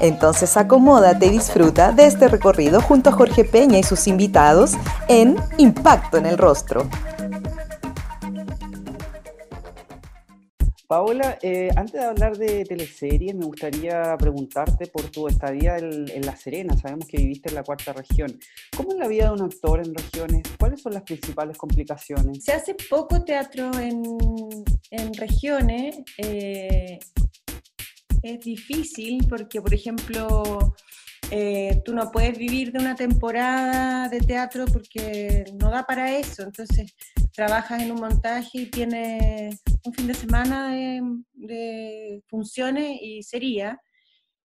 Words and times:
Entonces 0.00 0.56
acomódate 0.56 1.26
y 1.26 1.30
disfruta 1.30 1.92
de 1.92 2.06
este 2.06 2.28
recorrido 2.28 2.80
junto 2.80 3.10
a 3.10 3.12
Jorge 3.12 3.44
Peña 3.44 3.78
y 3.78 3.82
sus 3.82 4.06
invitados 4.06 4.72
en 5.08 5.36
Impacto 5.58 6.16
en 6.16 6.26
el 6.26 6.38
Rostro. 6.38 6.88
Paola, 10.90 11.38
eh, 11.40 11.70
antes 11.76 11.92
de 11.92 12.04
hablar 12.04 12.36
de 12.36 12.64
teleseries, 12.64 13.32
me 13.36 13.44
gustaría 13.44 14.16
preguntarte 14.18 14.88
por 14.88 15.08
tu 15.08 15.28
estadía 15.28 15.76
en, 15.76 16.26
La 16.26 16.34
Serena. 16.34 16.76
Sabemos 16.76 17.06
que 17.06 17.18
viviste 17.18 17.48
en 17.48 17.54
la 17.54 17.62
cuarta 17.62 17.92
región. 17.92 18.36
¿Cómo 18.76 18.90
es 18.90 18.98
la 18.98 19.06
vida 19.06 19.26
de 19.26 19.30
un 19.30 19.42
actor 19.42 19.78
en 19.78 19.94
regiones? 19.94 20.42
¿Cuáles 20.58 20.82
son 20.82 20.94
las 20.94 21.04
principales 21.04 21.56
complicaciones? 21.56 22.42
Se 22.42 22.50
hace 22.50 22.74
poco 22.74 23.22
teatro 23.22 23.70
en, 23.78 24.02
regiones. 25.16 25.98
Eh, 26.18 26.98
es 28.22 28.40
difícil 28.40 29.26
porque, 29.28 29.60
por 29.60 29.74
ejemplo, 29.74 30.74
eh, 31.30 31.80
tú 31.84 31.94
no 31.94 32.10
puedes 32.10 32.36
vivir 32.36 32.72
de 32.72 32.80
una 32.80 32.94
temporada 32.96 34.08
de 34.08 34.20
teatro 34.20 34.64
porque 34.66 35.44
no 35.54 35.70
da 35.70 35.84
para 35.84 36.16
eso. 36.16 36.42
Entonces, 36.42 36.94
trabajas 37.32 37.82
en 37.82 37.92
un 37.92 38.00
montaje 38.00 38.58
y 38.58 38.66
tienes 38.66 39.62
un 39.84 39.92
fin 39.94 40.06
de 40.06 40.14
semana 40.14 40.72
de, 40.72 42.22
funciones 42.28 42.98
y 43.00 43.22
sería. 43.22 43.80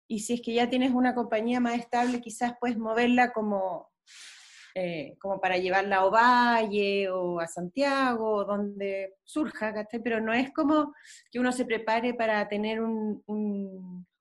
Y 0.07 0.19
si 0.19 0.33
es 0.35 0.41
que 0.41 0.53
ya 0.53 0.69
tienes 0.69 0.91
una 0.91 1.15
compañía 1.15 1.59
más 1.59 1.79
estable, 1.79 2.21
quizás 2.21 2.53
puedes 2.59 2.77
moverla 2.77 3.31
como, 3.33 3.89
eh, 4.77 5.15
como 5.19 5.39
para 5.39 5.57
llevarla 5.57 5.97
a 5.97 6.05
Ovalle 6.05 7.09
o 7.09 7.39
a 7.39 7.47
Santiago, 7.47 8.43
donde 8.43 9.15
surja, 9.23 9.73
pero 10.03 10.19
no 10.19 10.33
es 10.33 10.51
como 10.51 10.93
que 11.31 11.39
uno 11.39 11.53
se 11.53 11.63
prepare 11.63 12.13
para 12.13 12.45
tener 12.49 12.81
un, 12.81 13.23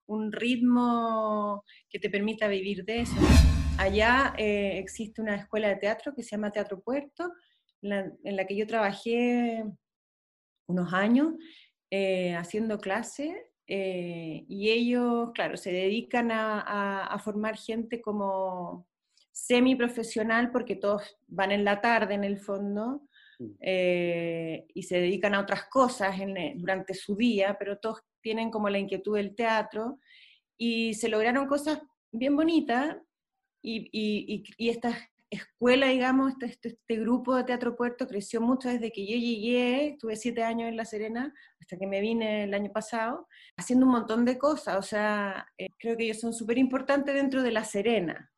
un, 0.06 0.32
ritmo 0.32 1.64
que 1.90 1.98
te 1.98 2.08
permita 2.08 2.46
vivir 2.46 2.84
de 2.84 3.00
eso. 3.00 3.16
Allá 3.78 4.32
eh, 4.38 4.78
existe 4.78 5.20
una 5.20 5.34
escuela 5.34 5.68
de 5.68 5.76
teatro 5.76 6.14
que 6.14 6.22
se 6.22 6.30
llama 6.30 6.52
Teatro 6.52 6.80
Puerto, 6.80 7.32
en 7.82 8.36
la, 8.36 8.46
que 8.46 8.56
yo 8.56 8.66
trabajé 8.66 9.64
unos 10.68 10.94
años 10.94 11.34
eh, 11.90 12.34
haciendo 12.34 12.78
clases 12.78 13.34
eh, 13.66 14.44
y 14.48 14.70
ellos, 14.70 15.30
claro, 15.34 15.56
se 15.56 15.72
dedican 15.72 16.30
a, 16.30 17.18
formar 17.22 17.56
gente 17.56 18.00
como 18.00 18.86
semiprofesional 19.34 20.50
porque 20.52 20.76
todos 20.76 21.18
van 21.26 21.50
en 21.50 21.64
la 21.64 21.80
tarde 21.80 22.14
en 22.14 22.24
el 22.24 22.38
fondo 22.38 23.02
mm. 23.38 23.44
eh, 23.60 24.66
y 24.72 24.82
se 24.84 25.00
dedican 25.00 25.34
a 25.34 25.40
otras 25.40 25.64
cosas 25.64 26.16
durante 26.54 26.94
su 26.94 27.16
día, 27.16 27.56
pero 27.58 27.78
todos 27.78 28.00
tienen 28.22 28.50
como 28.50 28.70
la 28.70 28.78
inquietud 28.78 29.16
del 29.16 29.34
teatro 29.34 29.98
y 30.56 30.94
se 30.94 31.08
lograron 31.08 31.46
cosas 31.46 31.82
bien 32.12 32.36
bonitas 32.36 32.96
y, 33.60 33.88
y, 33.92 34.44
y 34.56 34.68
estas 34.68 34.96
escuela, 35.34 35.88
digamos, 35.88 36.32
este, 36.32 36.46
este, 36.46 36.68
este, 36.68 36.96
grupo 36.96 37.36
de 37.36 37.44
Teatro 37.44 37.76
Puerto 37.76 38.06
creció 38.06 38.40
mucho 38.40 38.68
desde 38.68 38.90
que 38.90 39.06
yo 39.06 39.16
llegué, 39.16 39.88
estuve 39.88 40.16
siete 40.16 40.42
años 40.42 40.68
en 40.68 40.76
La 40.76 40.84
Serena, 40.84 41.34
hasta 41.60 41.76
que 41.76 41.86
me 41.86 42.00
vine 42.00 42.44
el 42.44 42.54
año 42.54 42.72
pasado, 42.72 43.28
haciendo 43.56 43.86
un 43.86 43.92
montón 43.92 44.24
de 44.24 44.38
cosas, 44.38 44.76
o 44.76 44.82
sea, 44.82 45.46
eh, 45.58 45.68
creo 45.78 45.96
que 45.96 46.04
ellos 46.04 46.20
son 46.20 46.32
súper 46.32 46.58
importantes 46.58 47.14
dentro 47.14 47.42
de 47.42 47.52
La 47.52 47.64
Serena, 47.64 48.30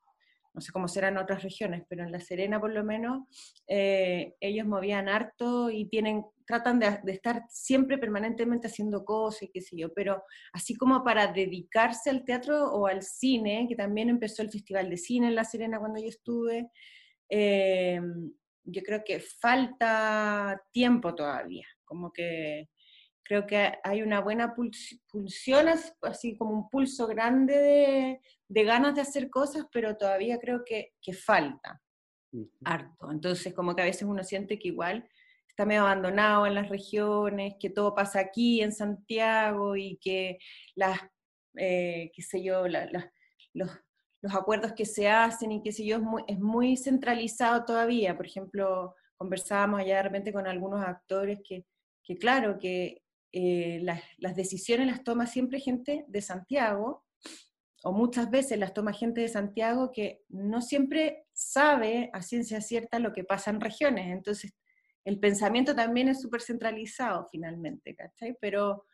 no 0.57 0.63
sé 0.63 0.73
cómo 0.73 0.89
serán 0.89 1.19
otras 1.19 1.43
regiones, 1.43 1.85
pero 1.87 2.03
en 2.03 2.11
La 2.11 2.19
Serena 2.19 2.59
por 2.59 2.73
lo 2.73 2.83
menos 2.83 3.25
eh, 3.69 4.35
ellos 4.41 4.67
movían 4.67 5.07
harto 5.07 5.71
y 5.71 5.85
tienen, 5.85 6.25
tratan 6.47 6.79
de, 6.79 6.99
de, 7.05 7.13
estar 7.13 7.43
siempre 7.51 7.99
permanentemente 7.99 8.69
haciendo 8.69 9.05
cosas 9.05 9.43
y 9.43 9.51
qué 9.51 9.61
sé 9.61 9.77
yo, 9.77 9.93
pero 9.93 10.23
así 10.55 10.75
como 10.75 11.05
para 11.05 11.31
dedicarse 11.31 12.09
al 12.09 12.25
teatro 12.25 12.73
o 12.73 12.87
al 12.87 13.03
cine, 13.03 13.67
que 13.69 13.77
también 13.77 14.09
empezó 14.09 14.41
el 14.41 14.51
Festival 14.51 14.89
de 14.89 14.97
Cine 14.97 15.29
en 15.29 15.35
La 15.35 15.45
Serena 15.45 15.79
cuando 15.79 16.01
yo 16.01 16.09
estuve, 16.09 16.71
eh, 17.29 18.01
yo 18.65 18.83
creo 18.83 19.03
que 19.05 19.21
falta 19.21 20.59
tiempo 20.73 21.15
todavía, 21.15 21.67
como 21.85 22.11
que 22.15 22.71
creo 23.27 23.47
que 23.47 23.73
hay 23.83 24.03
una 24.03 24.21
buena 24.21 24.55
pulsión, 24.55 25.67
así 26.03 26.37
como 26.37 26.53
un 26.53 26.71
pulso 26.71 27.09
grande 27.09 28.21
de, 28.49 28.65
ganas 28.65 28.95
de 28.95 29.01
hacer 29.01 29.29
cosas, 29.31 29.67
pero 29.73 29.97
todavía 29.97 30.39
creo 30.39 30.63
que, 30.65 30.93
que, 31.03 31.13
falta 31.13 31.83
harto. 32.65 33.11
Entonces, 33.11 33.53
como 33.53 33.75
que 33.75 33.83
a 33.83 33.87
veces 33.87 34.05
uno 34.05 34.23
siente 34.23 34.59
que 34.59 34.69
igual 34.69 35.09
está 35.49 35.65
medio 35.65 35.83
abandonado 35.83 36.47
en 36.47 36.55
las 36.55 36.69
regiones, 36.69 37.55
que 37.59 37.71
todo 37.71 37.95
pasa 37.95 38.21
aquí 38.21 38.61
en 38.63 38.73
Santiago 38.73 39.75
y 39.75 39.99
que 40.01 40.39
las, 40.77 41.01
eh, 41.57 42.13
qué 42.15 42.23
sé 42.23 42.45
yo, 42.45 42.69
los, 42.69 42.85
los, 43.55 43.71
acuerdos 44.35 44.73
que 44.73 44.85
se 44.85 45.09
hacen 45.09 45.53
y 45.53 45.63
qué 45.63 45.73
sé 45.73 45.85
yo, 45.85 45.97
es 45.97 46.03
muy, 46.03 46.23
es 46.29 46.39
muy 46.39 46.77
centralizado 46.77 47.65
todavía. 47.65 48.17
Por 48.17 48.27
ejemplo, 48.27 48.95
conversábamos 49.17 49.81
allá 49.81 49.97
de 49.97 50.03
repente 50.05 50.33
con 50.33 50.47
algunos 50.47 50.85
actores 50.85 51.41
que, 51.43 51.65
que 52.05 52.19
claro, 52.19 52.59
que 52.59 53.03
eh, 53.39 53.81
las, 53.83 54.35
decisiones 54.35 54.87
las 54.87 55.05
toma 55.05 55.27
siempre 55.27 55.61
gente 55.61 56.07
de 56.09 56.23
Santiago, 56.23 57.05
o 57.85 57.93
muchas 57.93 58.31
veces 58.31 58.59
las 58.59 58.73
toma 58.73 58.95
gente 58.95 59.21
de 59.21 59.29
Santiago 59.29 59.93
que 59.93 60.23
no 60.31 60.63
siempre 60.63 61.27
sabe 61.35 62.09
a 62.15 62.23
ciencia 62.23 62.63
cierta 62.63 62.99
lo 62.99 63.13
que 63.13 63.25
pasa 63.25 63.51
en 63.51 63.61
regiones. 63.61 64.07
Entonces, 64.07 64.55
el 65.05 65.21
pensamiento 65.21 65.75
también 65.75 66.09
es 66.09 66.23
súper 66.23 66.41
centralizado 66.41 67.29
finalmente, 67.31 67.95
¿cachai? 67.95 68.39
Pero 68.41 68.87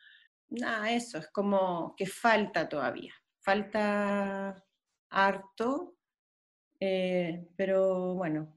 nada, 0.48 0.91
eso 0.91 1.19
es 1.19 1.28
como 1.28 1.94
que 1.97 2.06
falta 2.06 2.69
todavía, 2.69 3.14
falta 3.38 4.60
harto, 5.09 5.94
eh, 6.80 7.47
pero 7.54 8.16
bueno, 8.16 8.53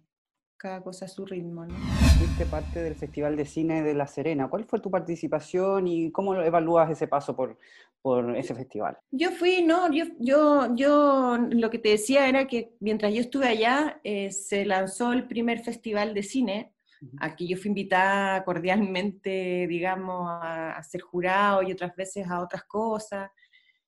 cada 0.57 0.81
cosa 0.81 1.05
a 1.05 1.09
su 1.09 1.27
ritmo, 1.27 1.67
¿no? 1.67 2.04
Fuiste 2.17 2.45
parte 2.45 2.81
del 2.81 2.95
Festival 2.95 3.35
de 3.35 3.45
Cine 3.45 3.83
de 3.83 3.93
La 3.93 4.07
Serena. 4.07 4.47
¿Cuál 4.47 4.65
fue 4.65 4.79
tu 4.79 4.89
participación 4.89 5.87
y 5.87 6.11
cómo 6.11 6.35
evalúas 6.35 6.89
ese 6.89 7.07
paso 7.07 7.35
por, 7.35 7.57
por 8.01 8.35
ese 8.35 8.55
festival? 8.55 8.97
Yo 9.11 9.31
fui, 9.31 9.63
no, 9.63 9.91
yo, 9.91 10.05
yo, 10.19 10.75
yo 10.75 11.37
lo 11.49 11.69
que 11.69 11.79
te 11.79 11.89
decía 11.89 12.27
era 12.27 12.47
que 12.47 12.73
mientras 12.79 13.13
yo 13.13 13.21
estuve 13.21 13.47
allá, 13.47 13.99
eh, 14.03 14.31
se 14.31 14.65
lanzó 14.65 15.13
el 15.13 15.27
primer 15.27 15.59
festival 15.59 16.13
de 16.13 16.23
cine, 16.23 16.75
Aquí 17.19 17.47
yo 17.47 17.57
fui 17.57 17.69
invitada 17.69 18.43
cordialmente, 18.43 19.67
digamos, 19.67 20.27
a, 20.41 20.81
ser 20.83 21.01
jurado 21.01 21.61
y 21.61 21.71
otras 21.71 21.95
veces 21.95 22.27
a 22.27 22.41
otras 22.41 22.63
cosas, 22.63 23.29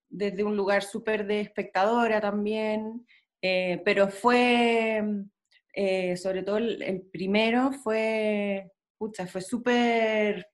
desde 0.10 0.44
un 0.44 0.56
lugar 0.56 0.84
súper 0.84 1.26
de 1.26 1.42
espectadora 1.42 2.22
también, 2.22 3.06
eh, 3.42 3.82
pero 3.84 4.10
fue 4.10 5.04
eh, 5.80 6.18
sobre 6.18 6.42
todo 6.42 6.58
el, 6.58 7.08
primero 7.12 7.72
fue, 7.72 8.72
pucha, 8.98 9.28
fue 9.28 9.42
súper, 9.42 10.48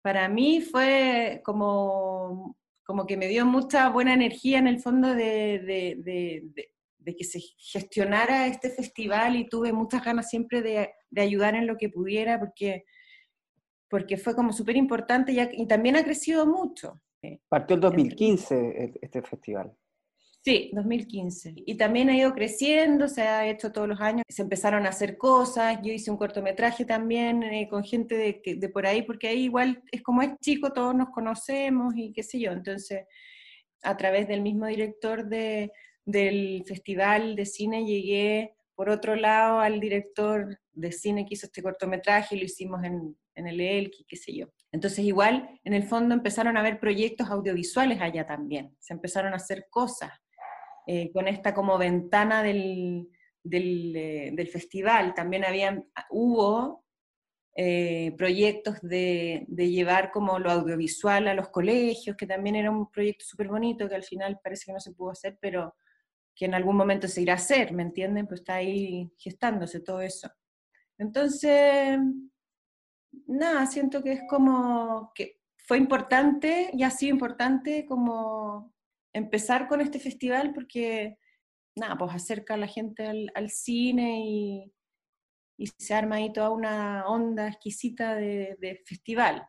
para 0.00 0.28
mí 0.28 0.60
fue 0.60 1.40
como, 1.44 2.56
como 2.84 3.04
que 3.04 3.16
me 3.16 3.26
dio 3.26 3.44
mucha 3.44 3.88
buena 3.88 4.14
energía 4.14 4.60
en 4.60 4.68
el 4.68 4.78
fondo 4.78 5.12
de, 5.12 5.58
de, 5.98 7.16
que 7.16 7.24
se 7.24 7.40
gestionara 7.58 8.46
este 8.46 8.70
festival 8.70 9.34
y 9.34 9.48
tuve 9.48 9.72
muchas 9.72 10.04
ganas 10.04 10.30
siempre 10.30 10.62
de, 10.62 10.88
ayudar 11.20 11.56
en 11.56 11.66
lo 11.66 11.76
que 11.76 11.88
pudiera 11.88 12.38
porque, 12.38 12.84
porque 13.90 14.16
fue 14.16 14.36
como 14.36 14.52
súper 14.52 14.76
importante 14.76 15.32
y, 15.32 15.40
y, 15.62 15.66
también 15.66 15.96
ha 15.96 16.04
crecido 16.04 16.46
mucho. 16.46 17.02
Partió 17.48 17.74
en 17.74 17.80
2015 17.80 18.92
este 19.02 19.20
festival. 19.22 19.76
Sí, 20.46 20.70
2015. 20.74 21.54
Y 21.66 21.76
también 21.76 22.08
ha 22.08 22.16
ido 22.16 22.32
creciendo, 22.32 23.08
se 23.08 23.22
ha 23.22 23.48
hecho 23.48 23.72
todos 23.72 23.88
los 23.88 24.00
años, 24.00 24.22
se 24.28 24.42
empezaron 24.42 24.86
a 24.86 24.90
hacer 24.90 25.18
cosas, 25.18 25.80
yo 25.82 25.92
hice 25.92 26.08
un 26.08 26.16
cortometraje 26.16 26.84
también 26.84 27.42
eh, 27.42 27.66
con 27.68 27.82
gente 27.82 28.16
de, 28.16 28.56
de, 28.56 28.68
por 28.68 28.86
ahí, 28.86 29.02
porque 29.02 29.26
ahí 29.26 29.42
igual 29.42 29.82
es 29.90 30.02
como 30.02 30.22
es 30.22 30.38
chico, 30.40 30.72
todos 30.72 30.94
nos 30.94 31.08
conocemos 31.10 31.94
y 31.96 32.12
qué 32.12 32.22
sé 32.22 32.38
yo, 32.38 32.52
entonces 32.52 33.06
a 33.82 33.96
través 33.96 34.28
del 34.28 34.40
mismo 34.40 34.66
director 34.66 35.28
de, 35.28 35.72
del 36.04 36.62
festival 36.64 37.34
de 37.34 37.44
cine 37.44 37.84
llegué 37.84 38.54
por 38.76 38.88
otro 38.88 39.16
lado 39.16 39.58
al 39.58 39.80
director 39.80 40.60
de 40.72 40.92
cine 40.92 41.26
que 41.26 41.34
hizo 41.34 41.46
este 41.46 41.60
cortometraje, 41.60 42.36
lo 42.36 42.44
hicimos 42.44 42.84
en, 42.84 43.16
en 43.34 43.48
el 43.48 43.60
ELKI, 43.60 44.04
qué 44.04 44.16
sé 44.16 44.32
yo. 44.32 44.46
Entonces 44.70 45.00
igual, 45.00 45.58
en 45.64 45.74
el 45.74 45.82
fondo 45.82 46.14
empezaron 46.14 46.56
a 46.56 46.60
haber 46.60 46.78
proyectos 46.78 47.30
audiovisuales 47.30 48.00
allá 48.00 48.24
también, 48.28 48.76
se 48.78 48.94
empezaron 48.94 49.32
a 49.32 49.38
hacer 49.38 49.66
cosas. 49.70 50.12
Eh, 50.86 51.10
con 51.12 51.26
esta 51.26 51.52
como 51.52 51.78
ventana 51.78 52.42
del, 52.42 53.08
del, 53.42 53.92
del 54.34 54.48
festival 54.48 55.14
también 55.14 55.44
habían, 55.44 55.88
hubo 56.10 56.84
eh, 57.56 58.14
proyectos 58.16 58.80
de, 58.82 59.44
de, 59.48 59.70
llevar 59.70 60.12
como 60.12 60.38
lo 60.38 60.50
audiovisual 60.50 61.26
a 61.26 61.34
los 61.34 61.48
colegios, 61.48 62.16
que 62.16 62.26
también 62.26 62.54
era 62.54 62.70
un 62.70 62.90
proyecto 62.90 63.24
súper 63.24 63.48
bonito 63.48 63.88
que 63.88 63.94
al 63.94 64.04
final 64.04 64.38
parece 64.44 64.66
que 64.66 64.74
no 64.74 64.80
se 64.80 64.92
pudo 64.92 65.10
hacer, 65.10 65.38
pero 65.40 65.74
que 66.36 66.44
en 66.44 66.54
algún 66.54 66.76
momento 66.76 67.08
se 67.08 67.22
irá 67.22 67.32
a 67.32 67.36
hacer, 67.36 67.72
¿me 67.72 67.82
entienden? 67.82 68.26
Pues 68.26 68.40
está 68.40 68.56
ahí 68.56 69.10
gestándose 69.16 69.80
todo 69.80 70.02
eso. 70.02 70.30
Entonces, 70.98 71.98
nada, 73.26 73.66
siento 73.66 74.02
que 74.02 74.12
es 74.12 74.20
como 74.28 75.10
que 75.14 75.40
fue 75.56 75.78
importante 75.78 76.70
y 76.72 76.82
ha 76.82 76.90
sido 76.90 77.14
importante 77.14 77.86
como 77.86 78.75
empezar 79.16 79.66
con 79.66 79.80
este 79.80 79.98
festival 79.98 80.52
porque, 80.52 81.16
nada, 81.74 81.96
pues 81.96 82.14
acerca 82.14 82.54
a 82.54 82.58
la 82.58 82.66
gente 82.66 83.30
al, 83.34 83.50
cine 83.50 84.22
y, 84.24 84.72
se 85.78 85.94
arma 85.94 86.16
ahí 86.16 86.32
toda 86.32 86.50
una 86.50 87.06
onda 87.06 87.48
exquisita 87.48 88.14
de, 88.14 88.82
festival. 88.84 89.46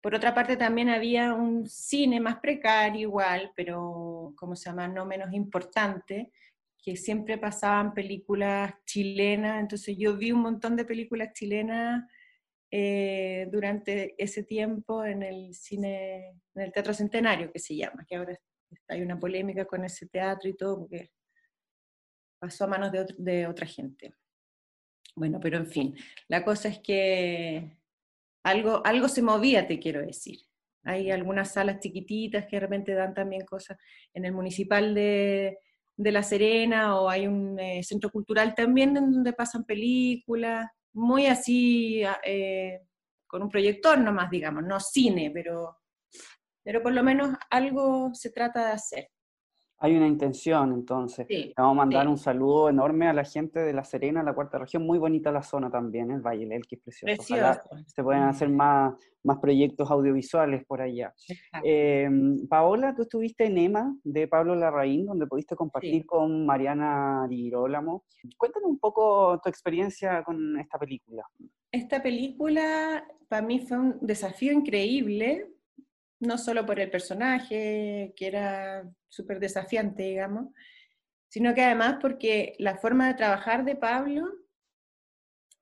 Por 0.00 0.14
otra 0.14 0.34
parte, 0.34 0.56
también 0.56 0.88
había 0.88 1.34
un 1.34 1.66
cine 1.66 2.20
más 2.20 2.38
precario 2.38 3.02
igual, 3.02 3.52
pero, 3.56 4.32
¿cómo 4.36 4.54
se 4.54 4.70
llama?, 4.70 4.86
no 4.86 5.04
menos 5.04 5.32
importante, 5.32 6.30
que 6.78 6.96
siempre 6.96 7.38
pasaban 7.38 7.94
películas 7.94 8.74
chilenas, 8.86 9.60
entonces 9.60 9.96
yo 9.98 10.16
vi 10.16 10.32
un 10.32 10.42
montón 10.42 10.76
de 10.76 10.84
películas 10.84 11.32
chilenas 11.32 12.04
eh, 12.70 13.48
durante 13.52 14.14
ese 14.22 14.42
tiempo 14.44 15.04
en 15.04 15.22
el 15.22 15.54
cine, 15.54 16.40
en 16.54 16.62
el 16.62 16.72
Teatro 16.72 16.94
Centenario, 16.94 17.52
que 17.52 17.60
se 17.60 17.76
llama, 17.76 18.04
que 18.08 18.16
ahora 18.16 18.32
hay 18.88 19.02
una 19.02 19.18
polémica 19.18 19.64
con 19.64 19.84
ese 19.84 20.06
teatro 20.06 20.48
y 20.48 20.56
todo, 20.56 20.80
porque 20.80 21.10
pasó 22.38 22.64
a 22.64 22.68
manos 22.68 22.92
de, 23.18 23.46
otra 23.46 23.66
gente. 23.66 24.14
Bueno, 25.14 25.38
pero 25.40 25.58
en 25.58 25.66
fin, 25.66 25.96
la 26.28 26.44
cosa 26.44 26.68
es 26.68 26.78
que 26.80 27.76
algo, 28.44 28.84
algo 28.84 29.08
se 29.08 29.22
movía, 29.22 29.66
te 29.66 29.78
quiero 29.78 30.00
decir. 30.00 30.38
Hay 30.84 31.10
algunas 31.10 31.52
salas 31.52 31.78
chiquititas 31.80 32.46
que 32.46 32.56
de 32.56 32.60
repente 32.60 32.94
dan 32.94 33.14
también 33.14 33.44
cosas 33.44 33.78
en 34.14 34.24
el 34.24 34.32
municipal 34.32 34.94
de, 34.94 35.58
de 35.96 36.12
La 36.12 36.22
Serena 36.22 36.98
o 36.98 37.08
hay 37.08 37.26
un 37.26 37.58
eh, 37.60 37.82
centro 37.82 38.10
cultural 38.10 38.54
también 38.54 38.94
donde 38.94 39.32
pasan 39.32 39.64
películas, 39.64 40.68
muy 40.94 41.26
así, 41.26 42.02
ah, 42.02 42.20
eh, 42.24 42.80
con 43.26 43.42
un 43.42 43.48
proyector 43.48 43.98
nomás, 43.98 44.30
digamos, 44.30 44.64
no 44.64 44.80
cine, 44.80 45.30
pero, 45.32 45.81
pero 46.62 46.82
por 46.82 46.92
lo 46.92 47.02
menos 47.02 47.36
algo 47.50 48.14
se 48.14 48.30
trata 48.30 48.66
de 48.66 48.72
hacer. 48.72 49.08
Hay 49.84 49.96
una 49.96 50.06
intención, 50.06 50.72
entonces. 50.72 51.26
vamos 51.56 51.72
a 51.72 51.74
mandar 51.74 52.06
un 52.06 52.16
saludo 52.16 52.68
enorme 52.68 53.08
a 53.08 53.12
la 53.12 53.24
gente 53.24 53.58
de 53.58 53.72
La 53.72 53.82
Serena, 53.82 54.22
la 54.22 54.32
cuarta 54.32 54.56
región. 54.56 54.86
Muy 54.86 54.96
bonita 54.96 55.32
la 55.32 55.42
zona 55.42 55.72
también, 55.72 56.12
el 56.12 56.20
Valle 56.20 56.46
del 56.46 56.64
que 56.68 56.76
es 56.76 56.82
precioso. 56.82 57.16
precioso. 57.16 57.60
se 57.88 58.04
pueden 58.04 58.22
hacer 58.22 58.48
más, 58.48 58.94
más 59.24 59.38
proyectos 59.40 59.90
audiovisuales 59.90 60.64
por 60.66 60.80
allá. 60.80 61.12
Em, 61.64 62.46
Paola, 62.46 62.94
tú 62.94 63.02
estuviste 63.02 63.46
en 63.46 63.58
EMA 63.58 63.96
de 64.04 64.28
Pablo 64.28 64.54
Larraín, 64.54 65.04
donde 65.04 65.26
pudiste 65.26 65.56
compartir 65.56 66.06
con 66.06 66.46
Mariana 66.46 67.26
Girolamo. 67.28 68.04
Cuéntanos 68.38 68.70
un 68.70 68.78
poco 68.78 69.40
tu 69.42 69.48
experiencia 69.48 70.22
con 70.22 70.60
esta 70.60 70.78
película. 70.78 71.24
Esta 71.72 72.00
película 72.00 73.04
para 73.28 73.44
mí 73.44 73.58
fue 73.58 73.78
un 73.78 73.98
desafío 74.00 74.52
increíble 74.52 75.48
no 76.22 76.38
solo 76.38 76.64
por 76.64 76.78
el 76.78 76.88
personaje, 76.88 78.14
que 78.16 78.26
era 78.26 78.88
súper 79.08 79.40
desafiante, 79.40 80.04
digamos, 80.04 80.54
sino 81.28 81.52
que 81.52 81.62
además 81.62 81.96
porque 82.00 82.54
la 82.58 82.78
forma 82.78 83.08
de 83.08 83.14
trabajar 83.14 83.64
de 83.64 83.74
Pablo 83.74 84.30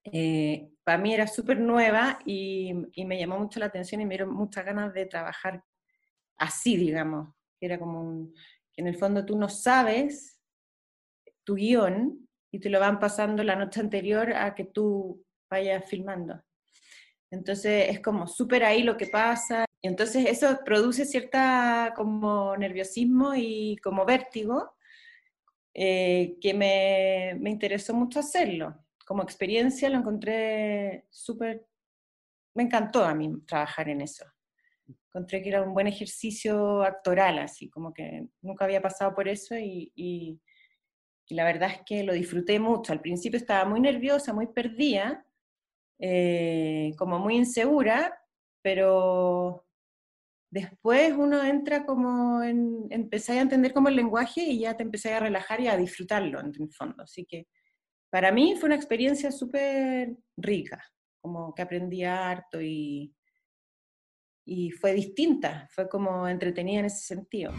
eh, 0.04 0.70
para 0.84 0.98
mí 0.98 1.14
era 1.14 1.26
súper 1.26 1.58
nueva 1.58 2.18
y, 2.26 2.74
me 3.06 3.18
llamó 3.18 3.38
mucho 3.38 3.58
la 3.58 3.66
atención 3.66 4.00
y 4.00 4.04
me 4.04 4.16
dieron 4.16 4.34
muchas 4.34 4.64
ganas 4.64 4.92
de 4.92 5.06
trabajar 5.06 5.64
así, 6.36 6.76
digamos, 6.76 7.34
que 7.58 7.66
era 7.66 7.78
como 7.78 8.30
que 8.72 8.82
en 8.82 8.86
el 8.86 8.96
fondo 8.96 9.24
tú 9.24 9.38
no 9.38 9.48
sabes 9.48 10.38
tu 11.44 11.54
guion 11.54 12.28
y 12.52 12.60
te 12.60 12.68
lo 12.68 12.80
van 12.80 12.98
pasando 12.98 13.42
la 13.42 13.56
noche 13.56 13.80
anterior 13.80 14.32
a 14.34 14.54
que 14.54 14.64
tú 14.64 15.24
vayas 15.48 15.88
filmando. 15.88 16.42
Entonces 17.30 17.88
es 17.88 18.00
como 18.00 18.26
súper 18.26 18.64
ahí 18.64 18.82
lo 18.82 18.96
que 18.96 19.06
pasa 19.06 19.64
y 19.82 19.88
entonces 19.88 20.26
eso 20.26 20.60
produce 20.64 21.06
cierta 21.06 21.92
como 21.96 22.56
nerviosismo 22.56 23.34
y 23.34 23.76
como 23.82 24.04
vértigo 24.04 24.74
eh, 25.72 26.36
que 26.40 26.52
me, 26.52 27.36
me, 27.40 27.50
interesó 27.50 27.94
mucho 27.94 28.20
hacerlo. 28.20 28.76
Como 29.06 29.22
experiencia 29.22 29.88
lo 29.88 29.98
encontré 29.98 31.06
súper, 31.10 31.66
me 32.54 32.64
encantó 32.64 33.04
a 33.04 33.14
mí 33.14 33.32
trabajar 33.46 33.88
en 33.88 34.02
eso. 34.02 34.26
Encontré 35.08 35.42
que 35.42 35.48
era 35.48 35.62
un 35.62 35.72
buen 35.72 35.86
ejercicio 35.86 36.82
actoral, 36.82 37.38
así 37.38 37.70
como 37.70 37.94
que 37.94 38.26
nunca 38.42 38.66
había 38.66 38.82
pasado 38.82 39.14
por 39.14 39.28
eso 39.28 39.56
y, 39.56 39.90
y, 39.94 40.40
y 41.26 41.34
la 41.34 41.44
verdad 41.44 41.70
es 41.70 41.80
que 41.86 42.02
lo 42.02 42.12
disfruté 42.12 42.60
mucho. 42.60 42.92
Al 42.92 43.00
principio 43.00 43.38
estaba 43.38 43.64
muy 43.64 43.80
nerviosa, 43.80 44.34
muy 44.34 44.48
perdida, 44.48 45.24
eh, 45.98 46.92
como 46.98 47.18
muy 47.18 47.36
insegura, 47.36 48.20
pero 48.62 49.66
después 50.50 51.12
uno 51.16 51.42
entra 51.42 51.86
como 51.86 52.42
en, 52.42 52.86
empecé 52.90 53.38
a 53.38 53.42
entender 53.42 53.72
como 53.72 53.88
el 53.88 53.96
lenguaje 53.96 54.42
y 54.42 54.60
ya 54.60 54.76
te 54.76 54.82
empecé 54.82 55.14
a 55.14 55.20
relajar 55.20 55.60
y 55.60 55.68
a 55.68 55.76
disfrutarlo 55.76 56.40
en 56.40 56.52
el 56.58 56.72
fondo. 56.72 57.04
Así 57.04 57.24
que 57.24 57.46
para 58.10 58.32
mí 58.32 58.56
fue 58.58 58.66
una 58.66 58.76
experiencia 58.76 59.30
súper 59.30 60.16
rica, 60.36 60.82
como 61.20 61.54
que 61.54 61.62
aprendí 61.62 62.02
harto 62.04 62.60
y, 62.60 63.14
y 64.44 64.70
fue 64.72 64.92
distinta, 64.92 65.68
fue 65.70 65.88
como 65.88 66.26
entretenida 66.26 66.80
en 66.80 66.86
ese 66.86 67.06
sentido. 67.06 67.52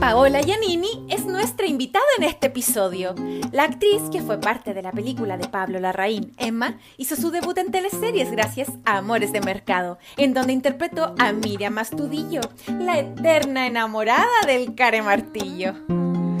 Paola 0.00 0.40
Giannini 0.40 1.06
es 1.08 1.24
nuestra 1.24 1.66
invitada 1.66 2.04
en 2.18 2.24
este 2.24 2.48
episodio. 2.48 3.14
La 3.52 3.64
actriz 3.64 4.02
que 4.10 4.20
fue 4.20 4.40
parte 4.40 4.74
de 4.74 4.82
la 4.82 4.92
película 4.92 5.36
de 5.38 5.48
Pablo 5.48 5.80
Larraín, 5.80 6.32
Emma, 6.36 6.78
hizo 6.96 7.16
su 7.16 7.30
debut 7.30 7.56
en 7.58 7.70
teleseries 7.70 8.30
gracias 8.30 8.70
a 8.84 8.98
Amores 8.98 9.32
de 9.32 9.40
Mercado, 9.40 9.98
en 10.16 10.34
donde 10.34 10.52
interpretó 10.52 11.14
a 11.18 11.32
Miriam 11.32 11.78
Astudillo, 11.78 12.40
la 12.78 12.98
eterna 12.98 13.66
enamorada 13.66 14.26
del 14.46 14.74
Care 14.74 15.02
Martillo. 15.02 15.74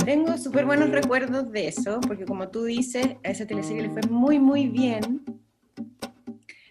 Tengo 0.04 0.36
súper 0.36 0.66
buenos 0.66 0.90
recuerdos 0.90 1.50
de 1.50 1.68
eso, 1.68 2.00
porque 2.00 2.26
como 2.26 2.48
tú 2.48 2.64
dices, 2.64 3.16
a 3.24 3.30
esa 3.30 3.46
teleserie 3.46 3.84
le 3.84 3.90
fue 3.90 4.02
muy, 4.10 4.38
muy 4.38 4.66
bien. 4.66 5.24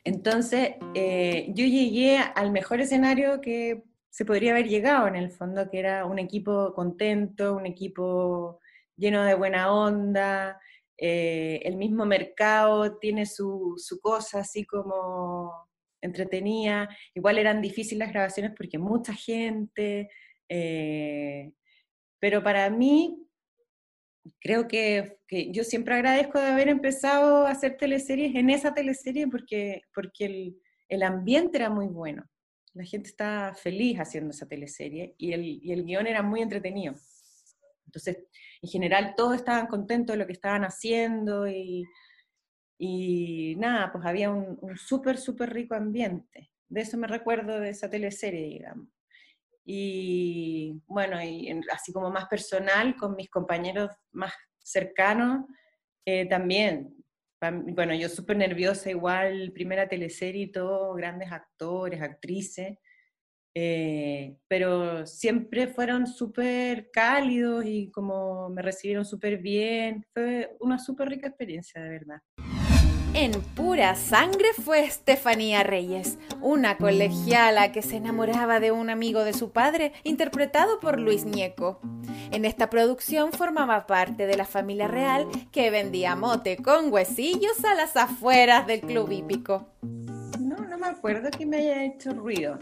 Entonces, 0.03 0.73
eh, 0.93 1.51
yo 1.55 1.65
llegué 1.65 2.19
al 2.19 2.51
mejor 2.51 2.81
escenario 2.81 3.41
que 3.41 3.83
se 4.13 4.25
podría 4.25 4.51
haber 4.51 4.67
llegado 4.67 5.07
en 5.07 5.15
el 5.15 5.31
fondo, 5.31 5.71
que 5.71 5.79
era 5.79 6.05
un 6.05 6.19
equipo 6.19 6.71
contento, 6.75 7.55
un 7.55 7.65
equipo 7.65 8.59
lleno 8.95 9.23
de 9.23 9.33
buena 9.33 9.73
onda, 9.73 10.61
eh, 10.95 11.59
el 11.63 11.77
mismo 11.77 12.05
mercado 12.05 12.99
tiene 12.99 13.25
su, 13.25 13.75
cosa 14.03 14.41
así 14.41 14.65
como 14.65 15.51
entretenida, 15.99 16.87
igual 17.15 17.39
eran 17.39 17.59
difíciles 17.59 17.97
las 18.05 18.13
grabaciones 18.13 18.53
porque 18.55 18.77
mucha 18.77 19.13
gente, 19.15 20.11
eh, 20.47 21.51
pero 22.19 22.43
para 22.43 22.69
mí 22.69 23.17
creo 24.39 24.67
que, 24.67 25.17
yo 25.51 25.63
siempre 25.63 25.95
agradezco 25.95 26.39
de 26.39 26.49
haber 26.49 26.69
empezado 26.69 27.47
a 27.47 27.49
hacer 27.49 27.77
teleseries 27.77 28.35
en 28.35 28.51
esa 28.51 28.75
teleserie 28.75 29.27
porque, 29.27 29.81
porque 29.95 30.25
el, 30.25 30.61
el 30.87 31.01
ambiente 31.01 31.57
era 31.57 31.71
muy 31.71 31.87
bueno 31.87 32.23
la 32.73 32.83
gente 32.83 33.09
estaba 33.09 33.53
feliz 33.53 33.99
haciendo 33.99 34.31
esa 34.31 34.47
teleserie 34.47 35.15
y 35.17 35.33
el, 35.33 35.43
y 35.43 35.83
guion 35.83 36.07
era 36.07 36.21
muy 36.21 36.41
entretenido. 36.41 36.95
Entonces, 37.85 38.17
en 38.61 38.69
general, 38.69 39.13
todos 39.15 39.35
estaban 39.35 39.67
contentos 39.67 40.13
de 40.13 40.17
lo 40.17 40.25
que 40.25 40.33
estaban 40.33 40.63
haciendo 40.63 41.47
y, 41.47 41.85
y 42.79 43.55
nada, 43.57 43.91
pues 43.91 44.05
había 44.05 44.31
un, 44.31 44.57
un 44.61 44.77
súper, 44.77 45.17
súper 45.17 45.53
rico 45.53 45.75
ambiente. 45.75 46.51
De 46.67 46.81
eso 46.81 46.97
me 46.97 47.07
recuerdo 47.07 47.59
de 47.59 47.69
esa 47.69 47.89
teleserie, 47.89 48.47
digamos. 48.47 48.87
Y 49.65 50.81
bueno, 50.87 51.17
así 51.71 51.93
como 51.93 52.09
más 52.09 52.27
personal, 52.27 52.95
con 52.95 53.15
mis 53.15 53.29
compañeros 53.29 53.91
más 54.11 54.33
cercanos, 54.59 55.45
eh, 56.05 56.27
también 56.27 57.02
bueno, 57.51 57.93
yo 57.93 58.09
súper 58.09 58.37
nerviosa 58.37 58.89
igual, 58.89 59.51
primera 59.53 59.87
teleserie 59.87 60.43
y 60.43 60.51
todo, 60.51 60.93
grandes 60.93 61.31
actores, 61.31 62.01
actrices, 62.01 62.77
eh, 63.55 64.35
pero 64.47 65.05
siempre 65.05 65.67
fueron 65.67 66.07
súper 66.07 66.89
cálidos 66.91 67.65
y 67.65 67.91
como 67.91 68.49
me 68.49 68.61
recibieron 68.61 69.05
súper 69.05 69.37
bien, 69.37 70.05
fue 70.13 70.55
una 70.59 70.79
súper 70.79 71.09
rica 71.09 71.27
experiencia, 71.27 71.81
de 71.81 71.89
verdad. 71.89 72.21
En 73.15 73.31
pura 73.55 73.93
sangre 73.93 74.47
fue 74.53 74.83
Estefanía 74.83 75.61
Reyes, 75.61 76.17
una 76.41 76.77
colegiala 76.77 77.71
que 77.71 77.83
se 77.83 77.97
enamoraba 77.97 78.59
de 78.59 78.71
un 78.71 78.89
amigo 78.89 79.23
de 79.23 79.33
su 79.33 79.51
padre, 79.51 79.93
interpretado 80.03 80.79
por 80.79 80.99
Luis 80.99 81.23
Ñeco. 81.23 81.79
En 82.31 82.43
esta 82.43 82.71
producción 82.71 83.31
formaba 83.31 83.85
parte 83.85 84.25
de 84.25 84.35
la 84.35 84.45
familia 84.45 84.87
real 84.87 85.27
que 85.51 85.69
vendía 85.69 86.15
mote 86.15 86.57
con 86.57 86.91
huesillos 86.91 87.63
a 87.63 87.75
las 87.75 87.95
afueras 87.95 88.65
del 88.65 88.81
club 88.81 89.11
hípico. 89.11 89.69
No, 90.39 90.57
no 90.57 90.79
me 90.79 90.87
acuerdo 90.87 91.29
que 91.29 91.45
me 91.45 91.57
haya 91.57 91.85
hecho 91.85 92.13
ruido. 92.13 92.57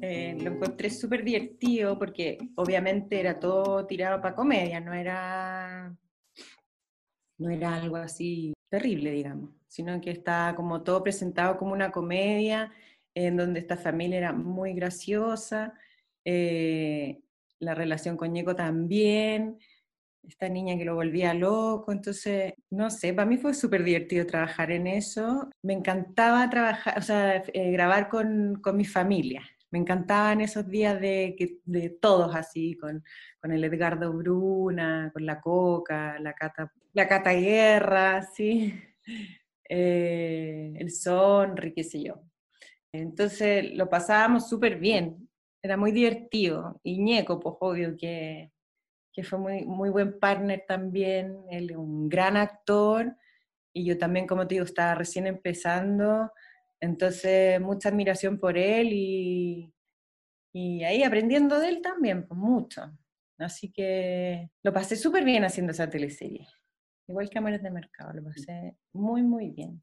Eh, 0.00 0.38
lo 0.40 0.52
encontré 0.52 0.88
súper 0.88 1.24
divertido 1.24 1.98
porque 1.98 2.38
obviamente 2.54 3.18
era 3.18 3.40
todo 3.40 3.86
tirado 3.86 4.22
para 4.22 4.36
comedia, 4.36 4.78
no 4.78 4.94
era, 4.94 5.92
no 7.38 7.50
era 7.50 7.74
algo 7.74 7.96
así 7.96 8.52
terrible, 8.72 9.10
digamos, 9.10 9.50
sino 9.68 10.00
que 10.00 10.10
está 10.10 10.54
como 10.56 10.82
todo 10.82 11.02
presentado 11.02 11.58
como 11.58 11.74
una 11.74 11.92
comedia 11.92 12.72
en 13.14 13.36
donde 13.36 13.60
esta 13.60 13.76
familia 13.76 14.16
era 14.16 14.32
muy 14.32 14.72
graciosa, 14.72 15.74
eh, 16.24 17.20
la 17.58 17.74
relación 17.74 18.16
con 18.16 18.32
Ñeco 18.32 18.56
también, 18.56 19.58
esta 20.22 20.48
niña 20.48 20.78
que 20.78 20.86
lo 20.86 20.94
volvía 20.94 21.34
loco, 21.34 21.92
entonces, 21.92 22.54
no 22.70 22.88
sé, 22.88 23.12
para 23.12 23.28
mí 23.28 23.36
fue 23.36 23.52
súper 23.52 23.84
divertido 23.84 24.24
trabajar 24.24 24.70
en 24.70 24.86
eso, 24.86 25.50
me 25.60 25.74
encantaba 25.74 26.48
trabajar, 26.48 26.98
o 26.98 27.02
sea, 27.02 27.44
eh, 27.52 27.72
grabar 27.72 28.08
con, 28.08 28.58
con 28.62 28.78
mi 28.78 28.86
familia, 28.86 29.42
me 29.72 29.78
encantaban 29.78 30.42
esos 30.42 30.68
días 30.68 31.00
de, 31.00 31.58
de 31.64 31.90
todos 31.90 32.36
así, 32.36 32.76
con, 32.76 33.02
con, 33.40 33.52
el 33.52 33.64
Edgardo 33.64 34.12
Bruna, 34.12 35.10
con 35.12 35.24
la 35.24 35.40
Coca, 35.40 36.18
la 36.20 36.34
Cata, 36.34 36.70
la 36.92 37.08
Cata 37.08 37.32
Guerra, 37.32 38.22
¿sí? 38.22 38.74
Eh, 39.74 40.74
el 40.76 40.90
Sonri, 40.90 41.72
qué 41.72 41.82
sé 41.82 42.02
yo. 42.02 42.20
Entonces 42.92 43.72
lo 43.72 43.88
pasábamos 43.88 44.46
súper 44.46 44.78
bien, 44.78 45.30
era 45.62 45.78
muy 45.78 45.92
divertido. 45.92 46.78
Y 46.82 46.98
Ñeco, 46.98 47.40
pues 47.40 47.56
obvio 47.60 47.96
que, 47.96 48.52
que 49.10 49.22
fue 49.22 49.38
muy, 49.38 49.64
muy 49.64 49.88
buen 49.88 50.18
partner 50.18 50.64
también, 50.68 51.38
él 51.50 51.74
un 51.74 52.06
gran 52.10 52.36
actor, 52.36 53.16
y 53.72 53.86
yo 53.86 53.96
también, 53.96 54.26
como 54.26 54.46
te 54.46 54.56
digo, 54.56 54.66
estaba 54.66 54.94
recién 54.94 55.26
empezando, 55.26 56.30
entonces, 56.82 57.60
mucha 57.60 57.90
admiración 57.90 58.40
por 58.40 58.58
él 58.58 58.88
y, 58.92 59.72
y 60.52 60.82
ahí 60.82 61.04
aprendiendo 61.04 61.60
de 61.60 61.68
él 61.68 61.80
también, 61.80 62.26
pues 62.26 62.36
mucho. 62.36 62.82
Así 63.38 63.70
que 63.70 64.50
lo 64.64 64.72
pasé 64.72 64.96
súper 64.96 65.24
bien 65.24 65.44
haciendo 65.44 65.70
esa 65.70 65.88
teleserie. 65.88 66.44
Igual 67.06 67.30
que 67.30 67.38
Amores 67.38 67.62
de 67.62 67.70
Mercado, 67.70 68.12
lo 68.14 68.24
pasé 68.24 68.76
muy, 68.92 69.22
muy 69.22 69.50
bien. 69.50 69.80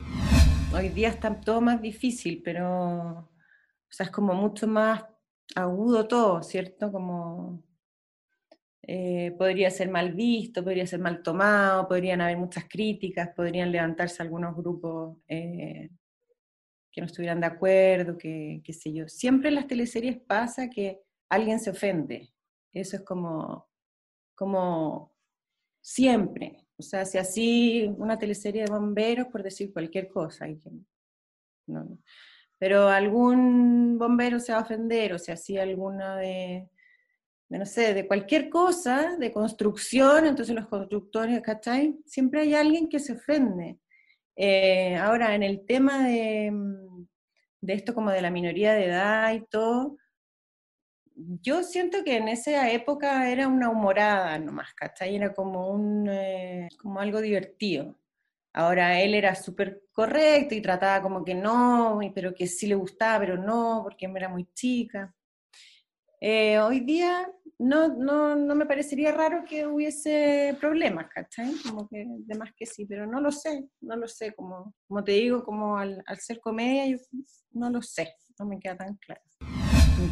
Hoy 0.73 0.89
día 0.89 1.07
está 1.07 1.39
todo 1.39 1.61
más 1.61 1.81
difícil, 1.81 2.41
pero 2.43 3.11
o 3.11 3.29
sea, 3.89 4.07
es 4.07 4.11
como 4.11 4.33
mucho 4.33 4.67
más 4.67 5.05
agudo 5.55 6.05
todo, 6.05 6.43
¿cierto? 6.43 6.91
Como 6.91 7.63
eh, 8.81 9.33
podría 9.37 9.71
ser 9.71 9.89
mal 9.89 10.11
visto, 10.11 10.65
podría 10.65 10.85
ser 10.85 10.99
mal 10.99 11.23
tomado, 11.23 11.87
podrían 11.87 12.19
haber 12.19 12.35
muchas 12.35 12.65
críticas, 12.67 13.29
podrían 13.33 13.71
levantarse 13.71 14.21
algunos 14.21 14.53
grupos 14.53 15.17
eh, 15.29 15.91
que 16.99 17.01
no 17.01 17.07
estuvieran 17.07 17.39
de 17.39 17.47
acuerdo, 17.47 18.17
que 18.17 18.61
qué 18.61 18.73
sé 18.73 18.91
yo. 18.91 19.07
Siempre 19.07 19.47
en 19.47 19.55
las 19.55 19.67
teleseries 19.67 20.17
pasa 20.19 20.69
que 20.69 20.99
alguien 21.29 21.57
se 21.57 21.69
ofende. 21.69 22.33
Eso 22.73 22.97
es 22.97 23.03
como, 23.03 23.69
como 24.35 25.15
siempre. 25.81 26.57
O 26.77 26.83
sea, 26.83 27.05
si 27.05 27.17
así 27.17 27.95
una 27.97 28.19
teleserie 28.19 28.65
de 28.65 28.71
bomberos, 28.71 29.27
por 29.27 29.43
decir 29.43 29.71
cualquier 29.71 30.09
cosa. 30.09 30.45
no, 31.67 31.97
pero 32.57 32.89
algún 32.89 33.97
bombero 33.97 34.41
se 34.41 34.51
va 34.51 34.59
a 34.59 34.63
ofender, 34.63 35.13
o 35.13 35.19
sea, 35.19 35.37
si 35.37 35.57
alguna 35.57 36.17
de, 36.17 36.69
de, 37.47 37.59
no 37.59 37.65
sé, 37.65 37.93
de 37.93 38.07
cualquier 38.07 38.49
cosa, 38.49 39.15
de 39.17 39.31
construcción, 39.31 40.25
entonces 40.25 40.53
los 40.53 40.67
constructores, 40.67 41.41
¿cachai? 41.41 41.97
Siempre 42.05 42.41
hay 42.41 42.55
alguien 42.55 42.89
que 42.89 42.99
se 42.99 43.13
ofende. 43.13 43.79
Eh, 44.35 44.95
ahora, 44.95 45.35
en 45.35 45.43
el 45.43 45.65
tema 45.65 45.99
mm, 45.99 46.88
de, 47.61 47.73
esto 47.73 47.93
como 47.93 48.11
de 48.11 48.21
la 48.21 48.31
minoría 48.31 48.73
de 48.73 48.85
edad 48.85 49.33
y 49.33 49.41
todo, 49.41 49.97
yo 51.15 51.63
siento 51.63 52.03
que 52.03 52.17
en 52.17 52.29
esa 52.29 52.71
época 52.71 53.29
era 53.29 53.47
una 53.47 53.69
humorada 53.69 54.39
nomás, 54.39 54.73
¿cachai? 54.73 55.15
Era 55.15 55.33
como, 55.33 55.69
un, 55.69 56.07
eh, 56.09 56.69
como 56.81 56.99
algo 56.99 57.19
divertido. 57.21 57.99
Ahora 58.53 58.99
él 59.01 59.13
era 59.13 59.35
súper 59.35 59.83
correcto 59.91 60.55
y 60.55 60.61
trataba 60.61 61.01
como 61.01 61.23
que 61.23 61.35
no, 61.35 61.99
pero 62.15 62.33
que 62.33 62.47
sí 62.47 62.67
le 62.67 62.75
gustaba, 62.75 63.19
pero 63.19 63.37
no, 63.37 63.81
porque 63.83 64.05
era 64.05 64.29
muy 64.29 64.45
chica. 64.53 65.13
Eh, 66.21 66.59
hoy 66.59 66.81
día 66.81 67.31
no, 67.59 67.89
no, 67.89 68.35
no, 68.35 68.55
me 68.55 68.65
parecería 68.65 69.11
raro 69.11 69.43
que 69.43 69.67
hubiese 69.67 70.57
problemas, 70.59 71.07
¿cachai? 71.09 71.53
Como 71.67 71.87
que 71.87 72.05
de 72.07 72.37
más 72.37 72.53
que 72.55 72.65
sí, 72.65 72.85
pero 72.85 73.05
no 73.05 73.19
lo 73.19 73.31
sé, 73.31 73.69
no 73.81 73.95
lo 73.97 74.07
sé, 74.07 74.33
como, 74.33 74.73
como 74.87 75.03
te 75.03 75.11
digo, 75.11 75.43
como 75.43 75.77
al, 75.77 76.01
al 76.07 76.17
ser 76.19 76.39
comedia, 76.39 76.87
yo 76.87 76.97
no 77.51 77.69
lo 77.69 77.81
sé, 77.81 78.15
no 78.39 78.45
me 78.45 78.59
queda 78.59 78.77
tan 78.77 78.95
claro. 78.95 79.21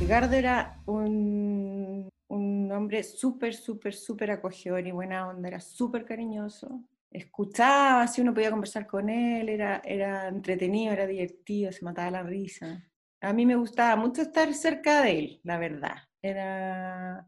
Edgardo 0.01 0.35
era 0.35 0.81
un, 0.85 2.09
un 2.27 2.71
hombre 2.71 3.03
súper, 3.03 3.53
súper, 3.53 3.93
súper 3.93 4.31
acogedor 4.31 4.85
y 4.85 4.91
buena 4.91 5.29
onda, 5.29 5.47
era 5.47 5.61
súper 5.61 6.03
cariñoso, 6.03 6.83
escuchaba, 7.11 8.07
si 8.07 8.21
uno 8.21 8.33
podía 8.33 8.51
conversar 8.51 8.85
con 8.85 9.09
él, 9.09 9.47
era, 9.49 9.81
era 9.85 10.27
entretenido, 10.27 10.93
era 10.93 11.07
divertido, 11.07 11.71
se 11.71 11.85
mataba 11.85 12.11
la 12.11 12.23
risa. 12.23 12.83
A 13.21 13.33
mí 13.33 13.45
me 13.45 13.55
gustaba 13.55 13.95
mucho 13.95 14.21
estar 14.21 14.53
cerca 14.53 15.01
de 15.01 15.19
él, 15.19 15.41
la 15.43 15.57
verdad. 15.57 15.95
Era, 16.21 17.27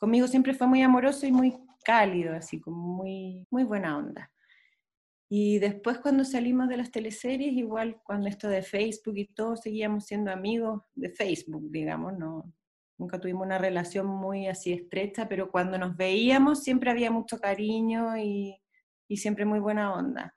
conmigo 0.00 0.26
siempre 0.26 0.54
fue 0.54 0.66
muy 0.66 0.82
amoroso 0.82 1.26
y 1.26 1.32
muy 1.32 1.56
cálido, 1.84 2.34
así 2.34 2.58
como 2.58 2.78
muy, 2.78 3.46
muy 3.50 3.64
buena 3.64 3.96
onda. 3.96 4.32
Y 5.28 5.60
después 5.60 5.98
cuando 5.98 6.24
salimos 6.24 6.68
de 6.68 6.78
las 6.78 6.90
teleseries, 6.90 7.52
igual 7.52 8.00
cuando 8.02 8.28
esto 8.28 8.48
de 8.48 8.62
Facebook 8.62 9.16
y 9.16 9.26
todo, 9.26 9.56
seguíamos 9.56 10.06
siendo 10.06 10.32
amigos 10.32 10.82
de 10.94 11.10
Facebook, 11.10 11.70
digamos, 11.70 12.18
no, 12.18 12.52
nunca 12.98 13.20
tuvimos 13.20 13.46
una 13.46 13.58
relación 13.58 14.06
muy 14.06 14.48
así 14.48 14.72
estrecha, 14.72 15.28
pero 15.28 15.50
cuando 15.50 15.78
nos 15.78 15.96
veíamos 15.96 16.64
siempre 16.64 16.90
había 16.90 17.10
mucho 17.10 17.38
cariño 17.38 18.16
y, 18.16 18.60
y 19.06 19.16
siempre 19.18 19.44
muy 19.44 19.60
buena 19.60 19.94
onda. 19.94 20.34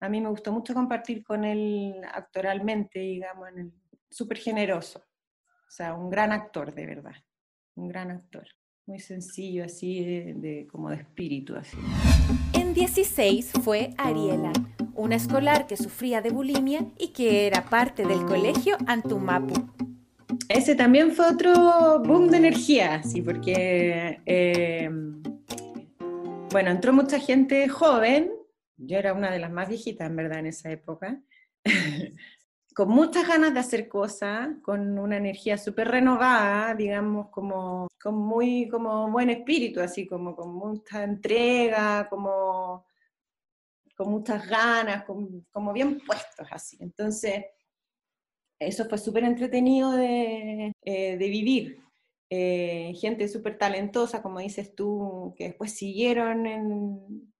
A 0.00 0.08
mí 0.08 0.20
me 0.20 0.28
gustó 0.28 0.52
mucho 0.52 0.74
compartir 0.74 1.24
con 1.24 1.44
él 1.44 2.00
actoralmente, 2.12 3.00
digamos, 3.00 3.48
súper 4.08 4.38
generoso. 4.38 5.00
O 5.00 5.70
sea, 5.70 5.94
un 5.94 6.08
gran 6.08 6.30
actor, 6.30 6.72
de 6.72 6.86
verdad. 6.86 7.16
Un 7.78 7.86
gran 7.86 8.10
actor. 8.10 8.44
Muy 8.86 8.98
sencillo, 8.98 9.64
así, 9.64 10.02
de, 10.02 10.66
como 10.68 10.90
de 10.90 10.96
espíritu, 10.96 11.54
así. 11.54 11.76
En 12.52 12.74
16 12.74 13.52
fue 13.62 13.94
Ariela, 13.96 14.52
una 14.94 15.14
escolar 15.14 15.68
que 15.68 15.76
sufría 15.76 16.20
de 16.20 16.30
bulimia 16.30 16.84
y 16.98 17.12
que 17.12 17.46
era 17.46 17.66
parte 17.66 18.04
del 18.04 18.24
colegio 18.26 18.76
Antumapu. 18.88 19.54
Ese 20.48 20.74
también 20.74 21.12
fue 21.12 21.28
otro 21.28 22.02
boom 22.02 22.28
de 22.30 22.38
energía, 22.38 23.00
sí, 23.04 23.22
porque, 23.22 24.22
eh, 24.26 24.90
bueno, 26.50 26.70
entró 26.70 26.92
mucha 26.92 27.20
gente 27.20 27.68
joven, 27.68 28.32
yo 28.76 28.98
era 28.98 29.12
una 29.12 29.30
de 29.30 29.38
las 29.38 29.52
más 29.52 29.68
viejitas, 29.68 30.08
en 30.10 30.16
verdad, 30.16 30.40
en 30.40 30.46
esa 30.46 30.72
época, 30.72 31.20
con 32.78 32.90
muchas 32.90 33.26
ganas 33.26 33.52
de 33.52 33.58
hacer 33.58 33.88
cosas, 33.88 34.50
con 34.62 34.96
una 35.00 35.16
energía 35.16 35.58
súper 35.58 35.88
renovada, 35.88 36.76
digamos, 36.76 37.28
como 37.30 37.88
con 38.00 38.14
muy 38.14 38.68
como 38.68 39.10
buen 39.10 39.30
espíritu, 39.30 39.80
así 39.80 40.06
como 40.06 40.36
con 40.36 40.54
mucha 40.54 41.02
entrega, 41.02 42.08
como 42.08 42.86
con 43.96 44.12
muchas 44.12 44.48
ganas, 44.48 45.04
como 45.04 45.72
bien 45.72 45.98
puestos 46.06 46.46
así. 46.52 46.76
Entonces, 46.78 47.46
eso 48.60 48.84
fue 48.88 48.98
súper 48.98 49.24
entretenido 49.24 49.90
de, 49.90 50.72
eh, 50.84 51.16
vivir. 51.16 51.82
Eh, 52.30 52.94
gente 53.00 53.26
súper 53.26 53.58
talentosa, 53.58 54.22
como 54.22 54.38
dices 54.38 54.76
tú, 54.76 55.34
que 55.36 55.48
después 55.48 55.72
siguieron 55.72 56.46
en 56.46 57.34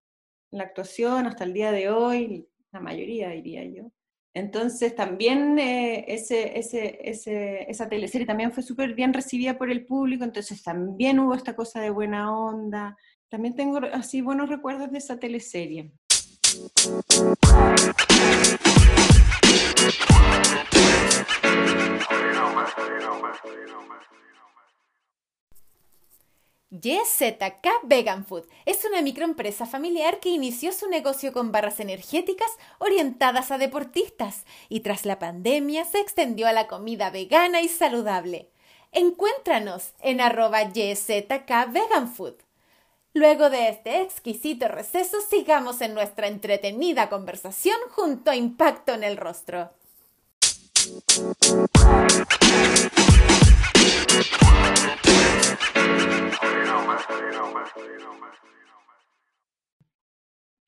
la 0.50 0.64
actuación 0.64 1.28
hasta 1.28 1.45
el 1.45 1.52
día 1.52 1.71
de 1.71 1.90
hoy, 1.90 2.49
la 2.73 2.80
mayoría 2.80 3.28
diría 3.28 3.64
yo. 3.64 3.92
Entonces 4.38 4.95
también 4.95 5.59
eh, 5.59 6.04
ese, 6.07 6.57
ese, 6.57 7.00
ese, 7.02 7.68
esa 7.68 7.88
teleserie 7.88 8.25
también 8.25 8.52
fue 8.52 8.62
súper 8.62 8.95
bien 8.95 9.12
recibida 9.12 9.59
por 9.59 9.68
el 9.68 9.85
público, 9.85 10.23
entonces 10.23 10.62
también 10.62 11.18
hubo 11.18 11.35
esta 11.35 11.57
cosa 11.57 11.80
de 11.80 11.90
buena 11.90 12.33
onda. 12.33 12.97
También 13.28 13.57
tengo 13.57 13.80
así 13.92 14.21
buenos 14.21 14.49
recuerdos 14.49 14.92
de 14.92 14.99
esa 14.99 15.18
teleserie. 15.18 15.90
YZK 26.71 27.67
Vegan 27.85 28.27
Food 28.27 28.45
es 28.67 28.85
una 28.85 29.01
microempresa 29.01 29.65
familiar 29.65 30.21
que 30.21 30.29
inició 30.29 30.71
su 30.73 30.87
negocio 30.87 31.33
con 31.33 31.51
barras 31.51 31.81
energéticas 31.81 32.51
orientadas 32.79 33.51
a 33.51 33.57
deportistas 33.57 34.45
y 34.69 34.81
tras 34.81 35.07
la 35.07 35.19
pandemia 35.19 35.87
se 35.87 35.99
extendió 36.01 36.47
a 36.47 36.53
la 36.53 36.67
comida 36.67 37.09
vegana 37.09 37.63
y 37.63 37.69
saludable. 37.69 38.51
Encuéntranos 38.93 39.95
en 40.01 40.21
arroba 40.21 40.63
YZK 40.63 41.73
Vegan 41.73 42.13
Food. 42.13 42.35
Luego 43.15 43.49
de 43.49 43.69
este 43.71 44.03
exquisito 44.03 44.69
receso, 44.69 45.17
sigamos 45.23 45.81
en 45.81 45.95
nuestra 45.95 46.29
entretenida 46.29 47.09
conversación 47.09 47.79
junto 47.91 48.31
a 48.31 48.37
Impacto 48.37 48.93
en 48.93 49.05
el 49.05 49.17
Rostro. 49.17 49.71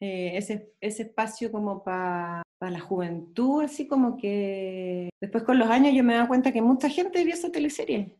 Eh, 0.02 0.38
ese, 0.38 0.72
ese 0.80 1.02
espacio 1.02 1.52
como 1.52 1.84
para 1.84 2.42
la 2.58 2.80
juventud, 2.80 3.62
así 3.62 3.86
como 3.86 4.16
que 4.16 5.10
después 5.20 5.44
con 5.44 5.58
los 5.58 5.68
años 5.68 5.94
yo 5.94 6.02
me 6.02 6.14
doy 6.14 6.26
cuenta 6.26 6.52
que 6.52 6.62
mucha 6.62 6.88
gente 6.88 7.22
vio 7.22 7.34
esa 7.34 7.52
teleserie, 7.52 8.16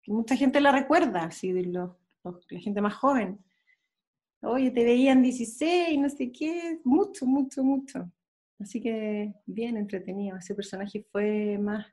que 0.00 0.12
mucha 0.12 0.36
gente 0.36 0.60
la 0.60 0.70
recuerda, 0.70 1.24
así 1.24 1.52
de 1.52 1.64
los, 1.64 1.90
la 2.22 2.60
gente 2.60 2.80
más 2.80 2.94
joven. 2.94 3.44
Oye, 4.42 4.70
te 4.70 4.84
veían 4.84 5.22
16, 5.22 5.98
no 5.98 6.08
sé 6.08 6.30
qué, 6.30 6.80
mucho, 6.84 7.26
mucho, 7.26 7.64
mucho. 7.64 8.10
Así 8.60 8.80
que 8.80 9.34
bien 9.46 9.76
entretenido. 9.76 10.36
Ese 10.36 10.54
personaje 10.54 11.04
fue 11.10 11.58
más, 11.58 11.86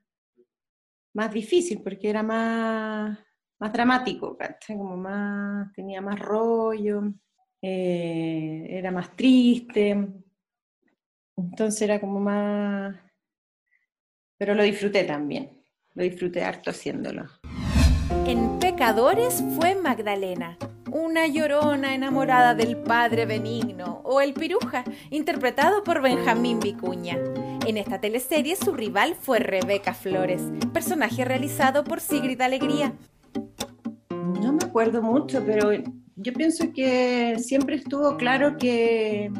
más 1.14 1.32
difícil 1.32 1.82
porque 1.82 2.10
era 2.10 2.24
más, 2.24 3.18
más 3.60 3.74
dramático, 3.74 4.38
Como 4.68 4.98
más, 4.98 5.72
tenía 5.74 6.02
más 6.02 6.20
rollo, 6.20 7.04
eh, 7.62 8.68
era 8.70 8.92
más 8.92 9.16
triste. 9.16 10.08
Entonces 11.36 11.82
era 11.82 12.00
como 12.00 12.20
más... 12.20 12.96
Pero 14.38 14.56
lo 14.56 14.64
disfruté 14.64 15.04
también. 15.04 15.64
Lo 15.96 16.04
disfruté 16.04 16.44
harto 16.44 16.70
haciéndolo. 16.70 17.26
En 18.26 18.60
Pecadores 18.60 19.44
fue 19.56 19.76
Magdalena, 19.76 20.58
una 20.92 21.28
llorona 21.28 21.94
enamorada 21.94 22.54
del 22.54 22.78
padre 22.78 23.26
benigno, 23.26 24.02
o 24.04 24.22
el 24.22 24.34
piruja, 24.34 24.84
interpretado 25.10 25.84
por 25.84 26.02
Benjamín 26.02 26.60
Vicuña. 26.60 27.18
En 27.68 27.78
esta 27.78 28.02
teleserie 28.02 28.56
su 28.56 28.74
rival 28.74 29.16
fue 29.16 29.40
Rebeca 29.40 29.94
Flores, 29.94 30.42
personaje 30.74 31.26
realizado 31.26 31.84
por 31.84 32.00
Sigrid 32.00 32.42
Alegría. 32.42 32.94
No 34.10 34.54
me 34.54 34.64
acuerdo 34.64 35.02
mucho, 35.02 35.44
pero 35.46 35.72
yo 36.16 36.34
pienso 36.34 36.72
que 36.74 37.38
siempre 37.40 37.76
estuvo 37.76 38.18
claro 38.18 38.58
que, 38.58 39.32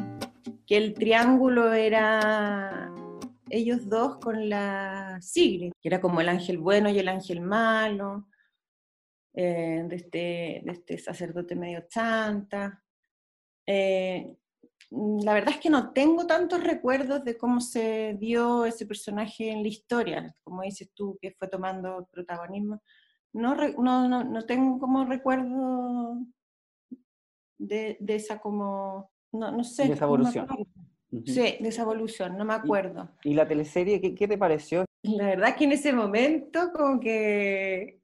que 0.66 0.76
el 0.76 0.94
triángulo 0.94 1.72
era 1.72 2.92
ellos 3.48 3.88
dos 3.88 4.18
con 4.18 4.48
la 4.48 5.18
Sigrid, 5.20 5.72
que 5.80 5.88
era 5.88 6.00
como 6.00 6.20
el 6.20 6.28
ángel 6.28 6.58
bueno 6.58 6.88
y 6.88 6.98
el 6.98 7.08
ángel 7.08 7.40
malo 7.40 8.28
eh, 9.34 9.84
de, 9.86 9.96
este, 9.96 10.62
de, 10.64 10.72
este, 10.72 10.98
sacerdote 10.98 11.56
medio 11.56 11.84
chanta. 11.88 12.82
Eh, 13.66 14.36
la 14.90 15.34
verdad 15.34 15.54
es 15.54 15.60
que 15.60 15.70
no 15.70 15.92
tengo 15.92 16.26
tantos 16.26 16.64
recuerdos 16.64 17.24
de 17.24 17.36
cómo 17.36 17.60
se 17.60 18.16
dio 18.18 18.64
ese 18.64 18.86
personaje 18.86 19.50
en 19.50 19.62
la 19.62 19.68
historia, 19.68 20.34
como 20.42 20.62
dices 20.62 20.90
tú, 20.94 21.16
que 21.20 21.32
fue 21.38 21.48
tomando 21.48 22.08
protagonismo. 22.10 22.82
No, 23.32 23.54
no, 23.54 24.24
no, 24.24 24.46
tengo 24.46 24.80
como 24.80 25.04
recuerdo 25.04 26.18
de, 27.58 27.96
de, 28.00 28.14
esa 28.16 28.40
como, 28.40 29.12
no, 29.32 29.52
no 29.52 29.62
sé. 29.62 29.86
De 29.86 29.94
esa 29.94 30.06
evolución. 30.06 30.48
Sí, 31.24 31.56
de 31.60 31.68
esa 31.68 31.82
evolución, 31.82 32.36
no 32.36 32.44
me 32.44 32.54
acuerdo. 32.54 33.10
¿Y, 33.22 33.34
la 33.34 33.46
teleserie 33.46 34.00
qué, 34.00 34.14
qué, 34.14 34.26
te 34.26 34.38
pareció? 34.38 34.84
La 35.02 35.26
verdad 35.26 35.50
es 35.50 35.56
que 35.56 35.64
en 35.64 35.72
ese 35.72 35.92
momento 35.92 36.72
como 36.72 36.98
que 36.98 37.99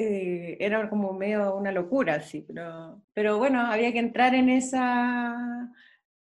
eh, 0.00 0.56
era 0.60 0.88
como 0.88 1.12
medio 1.12 1.56
una 1.56 1.72
locura, 1.72 2.20
sí, 2.20 2.44
pero, 2.46 3.02
pero 3.12 3.36
bueno, 3.38 3.60
había 3.60 3.92
que 3.92 3.98
entrar 3.98 4.32
en 4.32 4.48
esa, 4.48 5.72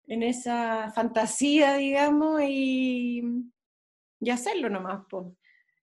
en 0.06 0.22
esa 0.22 0.92
fantasía, 0.92 1.74
digamos, 1.74 2.44
y, 2.44 3.24
y 4.20 4.30
hacerlo 4.30 4.70
nomás. 4.70 5.08
Pues. 5.10 5.26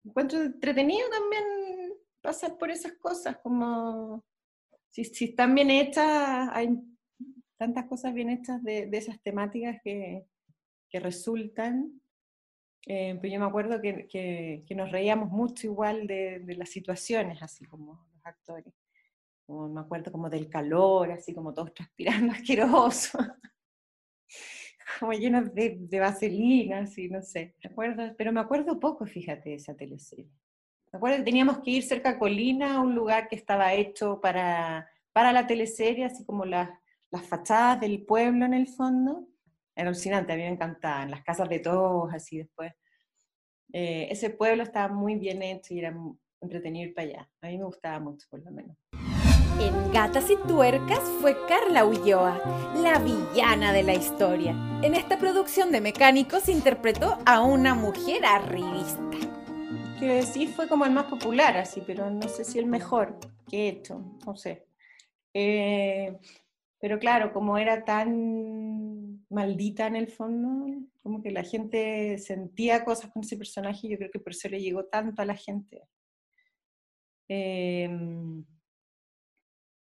Encuentro 0.05 0.42
entretenido 0.42 1.09
también 1.09 1.44
pasar 2.20 2.59
por 2.59 2.72
esas 2.72 2.94
cosas, 2.94 3.38
como 3.44 4.24
si, 4.90 5.05
si 5.05 5.26
están 5.26 5.55
bien 5.55 5.70
hechas, 5.70 6.48
hay 6.52 6.70
tantas 7.57 7.85
cosas 7.87 8.12
bien 8.12 8.31
hechas 8.31 8.61
de, 8.64 8.87
de 8.87 8.98
esas 8.98 9.22
temáticas 9.22 9.79
que, 9.85 10.26
que 10.90 10.98
resultan 10.98 12.00
eh, 12.90 13.18
pero 13.20 13.35
yo 13.35 13.38
me 13.38 13.44
acuerdo 13.44 13.83
que, 13.83 14.09
que, 14.09 14.74
nos 14.74 14.90
reíamos 14.90 15.31
mucho 15.31 15.66
igual 15.66 16.07
de, 16.07 16.38
de, 16.38 16.57
las 16.57 16.70
situaciones, 16.70 17.42
así 17.42 17.66
como 17.66 18.09
los 18.14 18.24
actores. 18.24 18.72
Como, 19.44 19.68
me 19.68 19.83
acuerdo 19.83 20.11
como 20.11 20.31
del 20.31 20.48
calor, 20.48 21.12
así 21.12 21.35
como 21.35 21.53
todos 21.53 21.74
transpirando 21.74 22.33
asqueroso, 22.33 23.18
como 24.98 25.12
llenos 25.12 25.55
de, 25.55 25.77
de, 25.81 26.01
vaselina, 26.01 26.79
así, 26.79 27.11
no 27.11 27.20
sé. 27.20 27.55
¿Me 27.62 27.70
acuerdo? 27.70 28.14
Pero 28.16 28.33
me 28.33 28.40
acuerdo 28.40 28.81
poco, 28.81 29.05
fíjate, 29.05 29.51
de 29.51 29.57
esa 29.57 29.77
teleserie. 29.77 30.31
Me 30.90 30.96
acuerdo 30.96 31.18
que 31.18 31.24
teníamos 31.24 31.59
que 31.59 31.72
ir 31.72 31.83
cerca 31.83 32.11
a 32.11 32.18
Colina, 32.18 32.77
a 32.77 32.81
un 32.81 32.94
lugar 32.94 33.29
que 33.29 33.37
estaba 33.37 33.74
hecho 33.74 34.18
para, 34.18 34.90
para 35.12 35.33
la 35.33 35.46
teleserie, 35.46 36.07
así 36.07 36.24
como 36.24 36.46
las, 36.46 36.70
las 37.11 37.27
fachadas 37.27 37.81
del 37.83 38.07
pueblo 38.07 38.46
en 38.46 38.55
el 38.55 38.66
fondo 38.66 39.29
era 39.78 39.90
alucinante, 39.90 40.32
a 40.32 40.36
mí 40.36 40.42
me 40.42 40.48
encantaba, 40.48 41.04
en 41.04 41.12
las 41.12 41.22
casas 41.22 41.48
de 41.48 41.60
todos, 41.60 42.12
así 42.12 42.38
después. 42.38 42.72
Eh, 43.72 44.08
ese 44.10 44.30
pueblo 44.30 44.64
estaba 44.64 44.92
muy 44.92 45.14
bien 45.14 45.40
hecho 45.40 45.72
y 45.72 45.78
era 45.78 45.94
entretenido 46.40 46.88
ir 46.88 46.94
para 46.94 47.08
allá. 47.08 47.30
A 47.42 47.46
mí 47.46 47.58
me 47.58 47.64
gustaba 47.64 48.00
mucho, 48.00 48.26
por 48.28 48.42
lo 48.42 48.50
menos. 48.50 48.76
En 49.60 49.92
Gatas 49.92 50.30
y 50.30 50.36
Tuercas 50.48 51.00
fue 51.20 51.36
Carla 51.46 51.84
Ulloa, 51.84 52.42
la 52.74 52.98
villana 52.98 53.72
de 53.72 53.84
la 53.84 53.94
historia. 53.94 54.50
En 54.82 54.96
esta 54.96 55.16
producción 55.16 55.70
de 55.70 55.80
Mecánicos 55.80 56.48
interpretó 56.48 57.18
a 57.24 57.42
una 57.42 57.74
mujer 57.74 58.24
arribista. 58.24 59.00
Que 60.00 60.22
sí 60.22 60.48
fue 60.48 60.66
como 60.66 60.86
el 60.86 60.90
más 60.90 61.04
popular, 61.04 61.56
así, 61.56 61.84
pero 61.86 62.10
no 62.10 62.28
sé 62.28 62.44
si 62.44 62.58
el 62.58 62.66
mejor 62.66 63.16
que 63.48 63.66
he 63.66 63.68
hecho, 63.68 64.02
no 64.26 64.34
sé. 64.34 64.66
Eh, 65.34 66.18
pero 66.80 66.98
claro, 66.98 67.32
como 67.32 67.58
era 67.58 67.84
tan 67.84 69.08
maldita 69.30 69.86
en 69.86 69.96
el 69.96 70.08
fondo, 70.08 70.80
como 71.02 71.22
que 71.22 71.30
la 71.30 71.42
gente 71.42 72.18
sentía 72.18 72.84
cosas 72.84 73.10
con 73.10 73.22
ese 73.22 73.36
personaje, 73.36 73.88
yo 73.88 73.98
creo 73.98 74.10
que 74.10 74.20
por 74.20 74.32
eso 74.32 74.48
le 74.48 74.60
llegó 74.60 74.84
tanto 74.84 75.22
a 75.22 75.26
la 75.26 75.36
gente. 75.36 75.82
Em, 77.28 78.44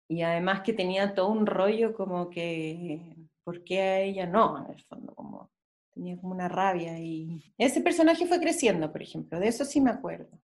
y 0.09 0.23
además 0.23 0.63
que 0.63 0.75
tenía 0.75 1.15
todo 1.15 1.29
un 1.31 1.47
rollo 1.47 1.95
como 1.95 2.29
que, 2.29 3.17
¿por 3.45 3.65
qué 3.65 3.81
a 3.81 4.01
ella 4.01 4.27
no? 4.27 4.65
En 4.65 4.73
el 4.73 4.83
fondo, 4.83 5.15
como 5.15 5.51
tenía 5.93 6.17
como 6.19 6.35
una 6.35 6.49
rabia. 6.49 6.99
Y 6.99 7.55
ese 7.59 7.81
personaje 7.81 8.27
fue 8.27 8.41
creciendo, 8.41 8.93
por 8.93 9.03
ejemplo, 9.03 9.39
de 9.41 9.49
eso 9.49 9.65
sí 9.65 9.81
me 9.81 9.91
acuerdo. 9.91 10.39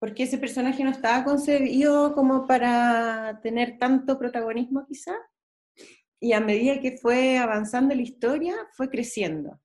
Porque 0.00 0.24
ese 0.24 0.38
personaje 0.38 0.82
no 0.84 0.90
estaba 0.90 1.24
concebido 1.24 2.14
como 2.14 2.46
para 2.46 3.40
tener 3.42 3.78
tanto 3.78 4.18
protagonismo 4.18 4.84
quizá, 4.86 5.14
y 6.24 6.32
a 6.32 6.40
medida 6.40 6.80
que 6.80 6.96
fue 6.96 7.36
avanzando 7.36 7.94
la 7.94 8.00
historia, 8.00 8.54
fue 8.72 8.88
creciendo. 8.88 9.60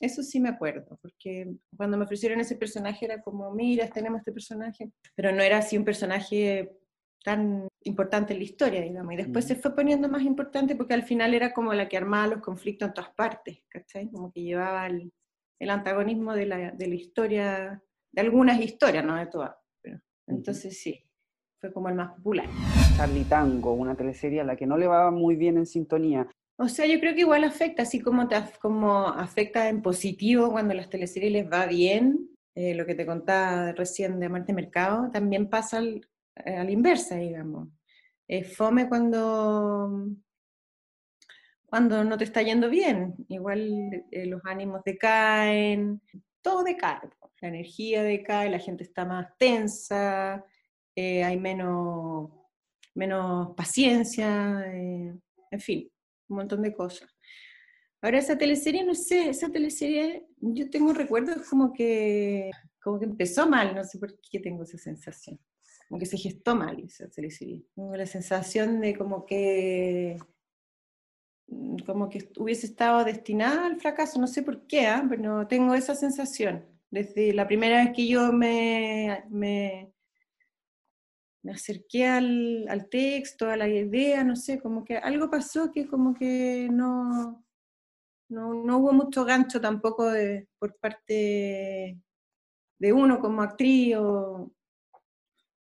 Eso 0.00 0.22
sí 0.22 0.38
me 0.38 0.50
acuerdo, 0.50 0.96
porque 1.02 1.52
cuando 1.76 1.98
me 1.98 2.04
ofrecieron 2.04 2.38
ese 2.38 2.54
personaje 2.54 3.06
era 3.06 3.20
como, 3.22 3.52
mira, 3.52 3.88
tenemos 3.90 4.20
este 4.20 4.30
personaje, 4.30 4.92
pero 5.16 5.32
no 5.32 5.42
era 5.42 5.58
así 5.58 5.76
un 5.76 5.84
personaje 5.84 6.78
tan 7.24 7.66
importante 7.82 8.34
en 8.34 8.38
la 8.38 8.44
historia, 8.44 8.82
digamos, 8.82 9.12
y 9.12 9.16
después 9.16 9.46
se 9.46 9.56
fue 9.56 9.74
poniendo 9.74 10.08
más 10.08 10.22
importante 10.22 10.76
porque 10.76 10.94
al 10.94 11.02
final 11.02 11.34
era 11.34 11.52
como 11.52 11.74
la 11.74 11.88
que 11.88 11.96
armaba 11.96 12.28
los 12.28 12.40
conflictos 12.40 12.86
en 12.86 12.94
todas 12.94 13.10
partes, 13.14 13.58
¿cachai? 13.66 14.08
Como 14.12 14.30
que 14.30 14.42
llevaba 14.42 14.86
el, 14.86 15.12
el 15.58 15.70
antagonismo 15.70 16.34
de 16.34 16.46
la, 16.46 16.70
de 16.70 16.86
la, 16.86 16.94
historia, 16.94 17.82
de 18.12 18.20
algunas 18.20 18.60
historias, 18.60 19.04
no 19.04 19.16
de 19.16 19.26
todas, 19.26 19.56
pero, 19.82 19.98
entonces 20.28 20.80
sí, 20.80 21.04
fue 21.60 21.72
como 21.72 21.88
el 21.88 21.96
más 21.96 22.14
popular. 22.14 22.48
Charlie 22.98 23.22
Tango, 23.22 23.74
una 23.74 23.94
teleserie 23.94 24.40
a 24.40 24.44
la 24.44 24.56
que 24.56 24.66
no 24.66 24.76
le 24.76 24.88
va 24.88 25.12
muy 25.12 25.36
bien 25.36 25.56
en 25.56 25.66
sintonía. 25.66 26.26
O 26.56 26.68
sea, 26.68 26.84
yo 26.84 26.98
creo 26.98 27.14
que 27.14 27.20
igual 27.20 27.44
afecta, 27.44 27.82
así 27.82 28.00
como, 28.00 28.26
te, 28.26 28.34
como 28.60 29.06
afecta 29.06 29.68
en 29.68 29.82
positivo 29.82 30.50
cuando 30.50 30.74
las 30.74 30.90
teleseries 30.90 31.30
les 31.30 31.48
va 31.48 31.66
bien, 31.66 32.28
eh, 32.56 32.74
lo 32.74 32.84
que 32.86 32.96
te 32.96 33.06
contaba 33.06 33.70
recién 33.70 34.18
de 34.18 34.28
Marte 34.28 34.52
Mercado, 34.52 35.12
también 35.12 35.48
pasa 35.48 35.78
al, 35.78 36.08
eh, 36.44 36.56
a 36.56 36.64
la 36.64 36.72
inversa, 36.72 37.14
digamos. 37.14 37.68
fome 38.56 38.88
cuando, 38.88 40.08
cuando 41.66 42.02
no 42.02 42.18
te 42.18 42.24
está 42.24 42.42
yendo 42.42 42.68
bien, 42.68 43.14
igual 43.28 44.06
eh, 44.10 44.26
los 44.26 44.40
ánimos 44.44 44.82
decaen, 44.82 46.02
todo 46.42 46.64
decae, 46.64 47.08
la 47.40 47.48
energía 47.48 48.02
decae, 48.02 48.50
la 48.50 48.58
gente 48.58 48.82
está 48.82 49.04
más 49.04 49.28
tensa, 49.38 50.44
eh, 51.00 51.22
hay 51.22 51.38
menos, 51.38 52.28
menos 52.98 53.54
paciencia, 53.56 54.64
eh, 54.66 55.14
en 55.50 55.60
fin, 55.60 55.90
un 56.28 56.36
montón 56.36 56.62
de 56.62 56.74
cosas. 56.74 57.08
Ahora 58.02 58.18
esa 58.18 58.36
teleserie, 58.36 58.84
no 58.84 58.94
sé, 58.94 59.28
esa 59.30 59.48
teleserie, 59.48 60.26
yo 60.40 60.68
tengo 60.68 60.92
recuerdos 60.92 61.48
como 61.48 61.72
que, 61.72 62.50
como 62.82 62.98
que 62.98 63.06
empezó 63.06 63.48
mal, 63.48 63.74
no 63.74 63.84
sé 63.84 63.98
por 63.98 64.18
qué 64.20 64.40
tengo 64.40 64.64
esa 64.64 64.78
sensación, 64.78 65.38
como 65.88 65.98
que 65.98 66.06
se 66.06 66.18
gestó 66.18 66.54
mal 66.54 66.78
esa 66.80 67.08
teleserie. 67.08 67.64
Tengo 67.74 67.96
la 67.96 68.06
sensación 68.06 68.80
de 68.80 68.96
como 68.96 69.24
que 69.24 70.18
como 71.86 72.08
que 72.10 72.30
hubiese 72.36 72.66
estado 72.66 73.04
destinada 73.04 73.66
al 73.66 73.80
fracaso, 73.80 74.20
no 74.20 74.26
sé 74.26 74.42
por 74.42 74.66
qué, 74.66 74.86
¿ah? 74.86 75.04
pero 75.08 75.46
tengo 75.46 75.74
esa 75.74 75.94
sensación. 75.94 76.66
Desde 76.90 77.32
la 77.32 77.46
primera 77.46 77.84
vez 77.84 77.94
que 77.94 78.06
yo 78.06 78.32
me, 78.32 79.24
me, 79.30 79.92
me 81.42 81.52
acerqué 81.52 82.06
al, 82.06 82.66
al, 82.68 82.88
texto, 82.88 83.48
a 83.48 83.56
la 83.56 83.68
idea, 83.68 84.24
no 84.24 84.36
sé, 84.36 84.60
como 84.60 84.84
que 84.84 84.96
algo 84.96 85.30
pasó 85.30 85.70
que 85.70 85.86
como 85.86 86.14
que 86.14 86.68
no, 86.70 87.44
no, 88.28 88.54
no 88.54 88.78
hubo 88.78 88.92
mucho 88.92 89.24
gancho 89.24 89.60
tampoco 89.60 90.10
de, 90.10 90.48
por 90.58 90.76
parte 90.78 91.98
de 92.78 92.92
uno 92.92 93.20
como 93.20 93.42
actriz, 93.42 93.96
o, 93.96 94.52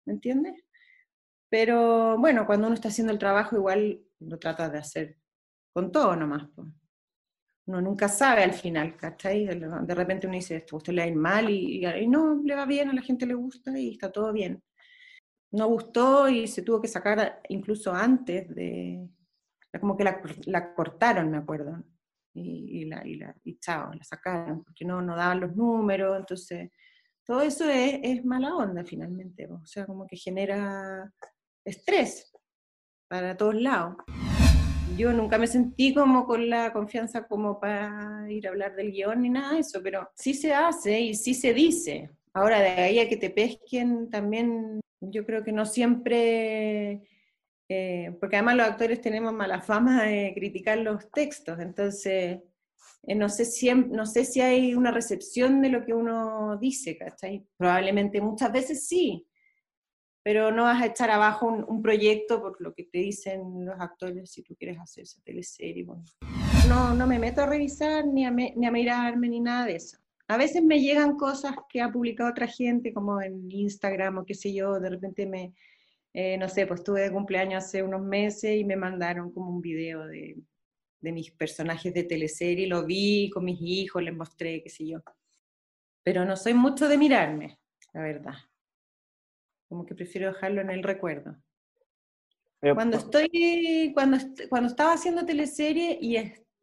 ¿me 0.05 0.13
entiendes? 0.13 0.63
Pero 1.49 2.17
bueno, 2.17 2.45
cuando 2.45 2.67
uno 2.67 2.75
está 2.75 2.89
haciendo 2.89 3.13
el 3.13 3.19
trabajo 3.19 3.55
igual 3.55 4.03
lo 4.19 4.39
trata 4.39 4.69
de 4.69 4.79
hacer 4.79 5.17
con 5.71 5.91
todo 5.91 6.15
nomás. 6.15 6.47
Uno 7.65 7.81
nunca 7.81 8.09
sabe 8.09 8.43
al 8.43 8.53
final, 8.53 8.97
¿cachai? 8.97 9.45
De 9.45 9.95
repente 9.95 10.27
uno 10.27 10.35
dice, 10.35 10.57
esto 10.57 10.77
usted 10.77 10.93
le 10.93 11.01
va 11.01 11.05
a 11.05 11.09
ir 11.09 11.15
mal 11.15 11.49
y, 11.49 11.85
y, 11.85 12.07
no, 12.07 12.41
le 12.43 12.55
va 12.55 12.65
bien, 12.65 12.89
a 12.89 12.93
la 12.93 13.01
gente 13.01 13.25
le 13.25 13.35
gusta 13.35 13.77
y 13.77 13.91
está 13.91 14.11
todo 14.11 14.33
bien. 14.33 14.61
No 15.53 15.67
gustó 15.67 16.27
y 16.27 16.47
se 16.47 16.61
tuvo 16.61 16.81
que 16.81 16.87
sacar 16.87 17.41
incluso 17.47 17.93
antes 17.93 18.53
de, 18.53 19.07
como 19.79 19.95
que 19.95 20.03
la, 20.03 20.73
cortaron, 20.75 21.31
me 21.31 21.37
acuerdo, 21.37 21.83
y, 22.33 22.81
y, 22.81 22.85
la, 22.85 23.05
y, 23.07 23.15
la, 23.15 23.35
y 23.43 23.57
chao, 23.59 23.93
la 23.93 24.03
sacaron, 24.03 24.63
porque 24.63 24.83
no, 24.83 25.01
no 25.01 25.15
daban 25.15 25.39
los 25.39 25.55
números, 25.55 26.17
entonces 26.19 26.71
todo 27.25 27.41
eso 27.41 27.69
es, 27.69 27.99
es 28.03 28.25
mala 28.25 28.55
onda 28.55 28.83
finalmente, 28.83 29.47
o 29.47 29.65
sea, 29.65 29.85
como 29.85 30.05
que 30.05 30.17
genera 30.17 31.09
estrés 31.63 32.33
para 33.07 33.37
todos 33.37 33.55
lados 33.55 33.95
yo 34.97 35.11
nunca 35.11 35.37
me 35.37 35.47
sentí 35.47 35.93
como 35.93 36.25
con 36.25 36.49
la 36.49 36.71
confianza 36.71 37.27
como 37.27 37.59
para 37.59 38.25
ir 38.29 38.47
a 38.47 38.51
hablar 38.51 38.75
del 38.75 38.91
guion 38.91 39.21
ni 39.21 39.29
nada 39.29 39.53
de 39.53 39.59
eso, 39.59 39.81
pero 39.81 40.09
sí 40.15 40.33
se 40.33 40.53
hace 40.53 40.99
y 40.99 41.15
sí 41.15 41.33
se 41.33 41.53
dice. 41.53 42.11
Ahora, 42.33 42.59
de 42.59 42.69
ahí 42.69 42.99
a 42.99 43.09
que 43.09 43.17
te 43.17 43.29
pesquen 43.29 44.09
también, 44.09 44.79
yo 45.11 45.25
creo 45.25 45.43
que 45.43 45.51
no 45.51 45.65
siempre, 45.65 47.03
eh, 47.69 48.15
porque 48.19 48.35
además 48.37 48.55
los 48.57 48.67
actores 48.67 49.01
tenemos 49.01 49.33
mala 49.33 49.61
fama 49.61 50.03
de 50.03 50.33
criticar 50.35 50.77
los 50.79 51.09
textos, 51.11 51.59
entonces 51.59 52.39
eh, 53.03 53.15
no, 53.15 53.29
sé 53.29 53.45
si, 53.45 53.73
no 53.73 54.05
sé 54.05 54.25
si 54.25 54.41
hay 54.41 54.75
una 54.75 54.91
recepción 54.91 55.61
de 55.61 55.69
lo 55.69 55.85
que 55.85 55.93
uno 55.93 56.57
dice, 56.57 56.97
¿cachai? 56.97 57.45
Probablemente 57.57 58.21
muchas 58.21 58.51
veces 58.51 58.87
sí, 58.87 59.27
pero 60.23 60.51
no 60.51 60.63
vas 60.63 60.81
a 60.81 60.87
echar 60.87 61.11
abajo 61.11 61.47
un, 61.47 61.81
proyecto 61.81 62.41
por 62.41 62.59
lo 62.61 62.73
que 62.73 62.85
te 62.85 62.99
dicen 62.99 63.65
los 63.65 63.79
actores 63.79 64.31
si 64.31 64.41
tú 64.41 64.55
quieres 64.55 64.79
hacer 64.79 65.03
esa 65.03 65.21
teleserie. 65.21 65.85
No, 66.69 66.93
no 66.93 67.07
me 67.07 67.19
meto 67.19 67.41
a 67.41 67.45
revisar 67.45 68.05
ni 68.07 68.25
a 68.25 68.31
mirarme 68.31 69.27
ni 69.27 69.41
nada 69.41 69.65
de 69.65 69.75
eso. 69.75 70.02
A 70.33 70.37
veces 70.37 70.63
me 70.63 70.81
llegan 70.81 71.15
cosas 71.15 71.55
que 71.69 71.81
ha 71.81 71.91
publicado 71.91 72.29
otra 72.29 72.47
gente, 72.47 72.93
como 72.93 73.21
en 73.21 73.49
Instagram 73.51 74.19
o 74.19 74.25
qué 74.25 74.33
sé 74.33 74.53
yo, 74.53 74.79
de 74.79 74.89
repente 74.89 75.25
me, 75.25 75.53
eh, 76.13 76.37
no 76.37 76.49
sé, 76.49 76.65
pues 76.67 76.79
estuve 76.79 77.01
de 77.01 77.11
cumpleaños 77.11 77.63
hace 77.63 77.83
unos 77.83 78.01
meses 78.01 78.55
y 78.55 78.63
me 78.63 78.75
mandaron 78.75 79.31
como 79.31 79.49
un 79.49 79.61
video 79.61 80.07
de, 80.07 80.37
de 81.01 81.11
mis 81.11 81.31
personajes 81.31 81.93
de 81.93 82.03
teleserie, 82.03 82.67
lo 82.67 82.85
vi 82.85 83.29
con 83.29 83.45
mis 83.45 83.59
hijos, 83.61 84.01
les 84.03 84.15
mostré, 84.15 84.63
qué 84.63 84.69
sé 84.69 84.87
yo. 84.87 84.99
Pero 86.03 86.25
no 86.25 86.35
soy 86.35 86.53
mucho 86.53 86.87
de 86.89 86.97
mirarme, 86.97 87.59
la 87.93 88.01
verdad 88.01 88.33
como 89.73 89.87
que 89.87 89.95
prefiero 89.95 90.27
dejarlo 90.27 90.61
en 90.61 90.69
el 90.69 90.83
recuerdo. 90.83 91.35
cuando 92.75 92.97
estoy, 92.97 93.91
cuando, 93.95 94.17
cuando 94.47 94.69
estaba 94.69 94.93
haciendo 94.93 95.25
teleserie 95.25 95.97
y, 95.99 96.15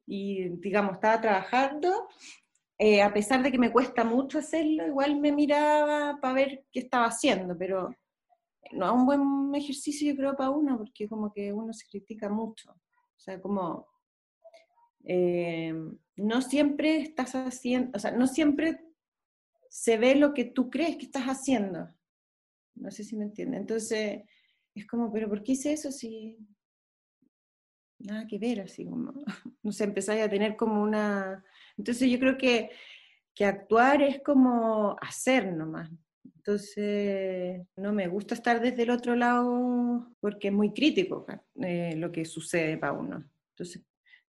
y 0.07 0.49
digamos, 0.61 0.95
estaba 0.95 1.21
trabajando, 1.21 2.09
eh, 2.83 3.03
a 3.03 3.13
pesar 3.13 3.43
de 3.43 3.53
que 3.53 3.59
me 3.59 3.71
cuesta 3.71 4.05
mucho 4.05 4.39
hacerlo, 4.39 4.87
igual 4.87 5.21
me 5.21 5.33
miraba 5.33 6.19
para 6.19 6.33
ver 6.33 6.65
qué 6.73 6.81
estaba 6.81 7.05
haciendo, 7.05 7.55
pero 7.59 7.95
no 8.73 8.87
es 8.87 8.93
un 8.93 9.05
buen 9.05 9.55
ejercicio 9.55 10.11
yo 10.11 10.17
creo 10.17 10.35
para 10.35 10.49
uno, 10.49 10.79
porque 10.79 11.07
como 11.07 11.31
que 11.31 11.53
uno 11.53 11.75
se 11.75 11.87
critica 11.87 12.31
mucho. 12.31 12.71
O 12.71 13.19
sea, 13.19 13.39
como 13.39 13.87
eh, 15.05 15.75
no 16.17 16.41
siempre 16.41 17.03
estás 17.03 17.35
haciendo, 17.35 17.91
o 17.95 17.99
sea, 17.99 18.13
no 18.13 18.27
siempre 18.27 18.81
se 19.69 19.99
ve 19.99 20.15
lo 20.15 20.33
que 20.33 20.47
tú 20.47 20.71
crees 20.71 20.97
que 20.97 21.05
estás 21.05 21.25
haciendo. 21.25 21.87
No 22.77 22.91
sé 22.91 23.05
si 23.05 23.15
me 23.15 23.25
entiende. 23.25 23.59
Entonces, 23.59 24.23
es 24.75 24.87
como, 24.87 25.13
pero 25.13 25.29
¿por 25.29 25.43
qué 25.43 25.53
hice 25.53 25.75
eso 25.75 25.93
si 25.93 26.39
nada 27.99 28.27
que 28.27 28.39
ver? 28.39 28.63
Así 28.63 28.87
como, 28.87 29.13
no 29.63 29.71
sé, 29.71 29.85
empezáis 29.85 30.23
a 30.23 30.31
tener 30.31 30.57
como 30.57 30.83
una... 30.83 31.45
Entonces 31.81 32.11
yo 32.11 32.19
creo 32.19 32.37
que, 32.37 32.71
que 33.35 33.47
actuar 33.47 34.03
es 34.03 34.21
como 34.23 34.97
hacer 35.01 35.51
nomás. 35.53 35.91
Entonces, 36.37 37.63
no 37.77 37.93
me 37.93 38.07
gusta 38.07 38.35
estar 38.35 38.61
desde 38.61 38.83
el 38.83 38.91
otro 38.91 39.17
lado 39.17 40.15
porque 40.21 40.49
es 40.49 40.55
muy 40.55 40.73
crítico 40.73 41.27
eh, 41.63 41.95
lo 41.97 42.13
que 42.13 42.25
sucede 42.27 42.77
para 42.77 42.93
uno. 42.93 43.25
Entonces, 43.55 43.83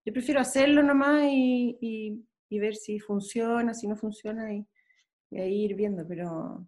yo 0.05 0.13
prefiero 0.13 0.39
hacerlo 0.39 0.81
nomás 0.81 1.27
y, 1.29 1.77
y, 1.81 2.25
y 2.49 2.59
ver 2.59 2.75
si 2.75 2.99
funciona, 2.99 3.73
si 3.73 3.87
no 3.87 3.97
funciona 3.97 4.53
y, 4.53 4.65
ir 5.31 5.75
viendo, 5.75 6.05
pero 6.07 6.67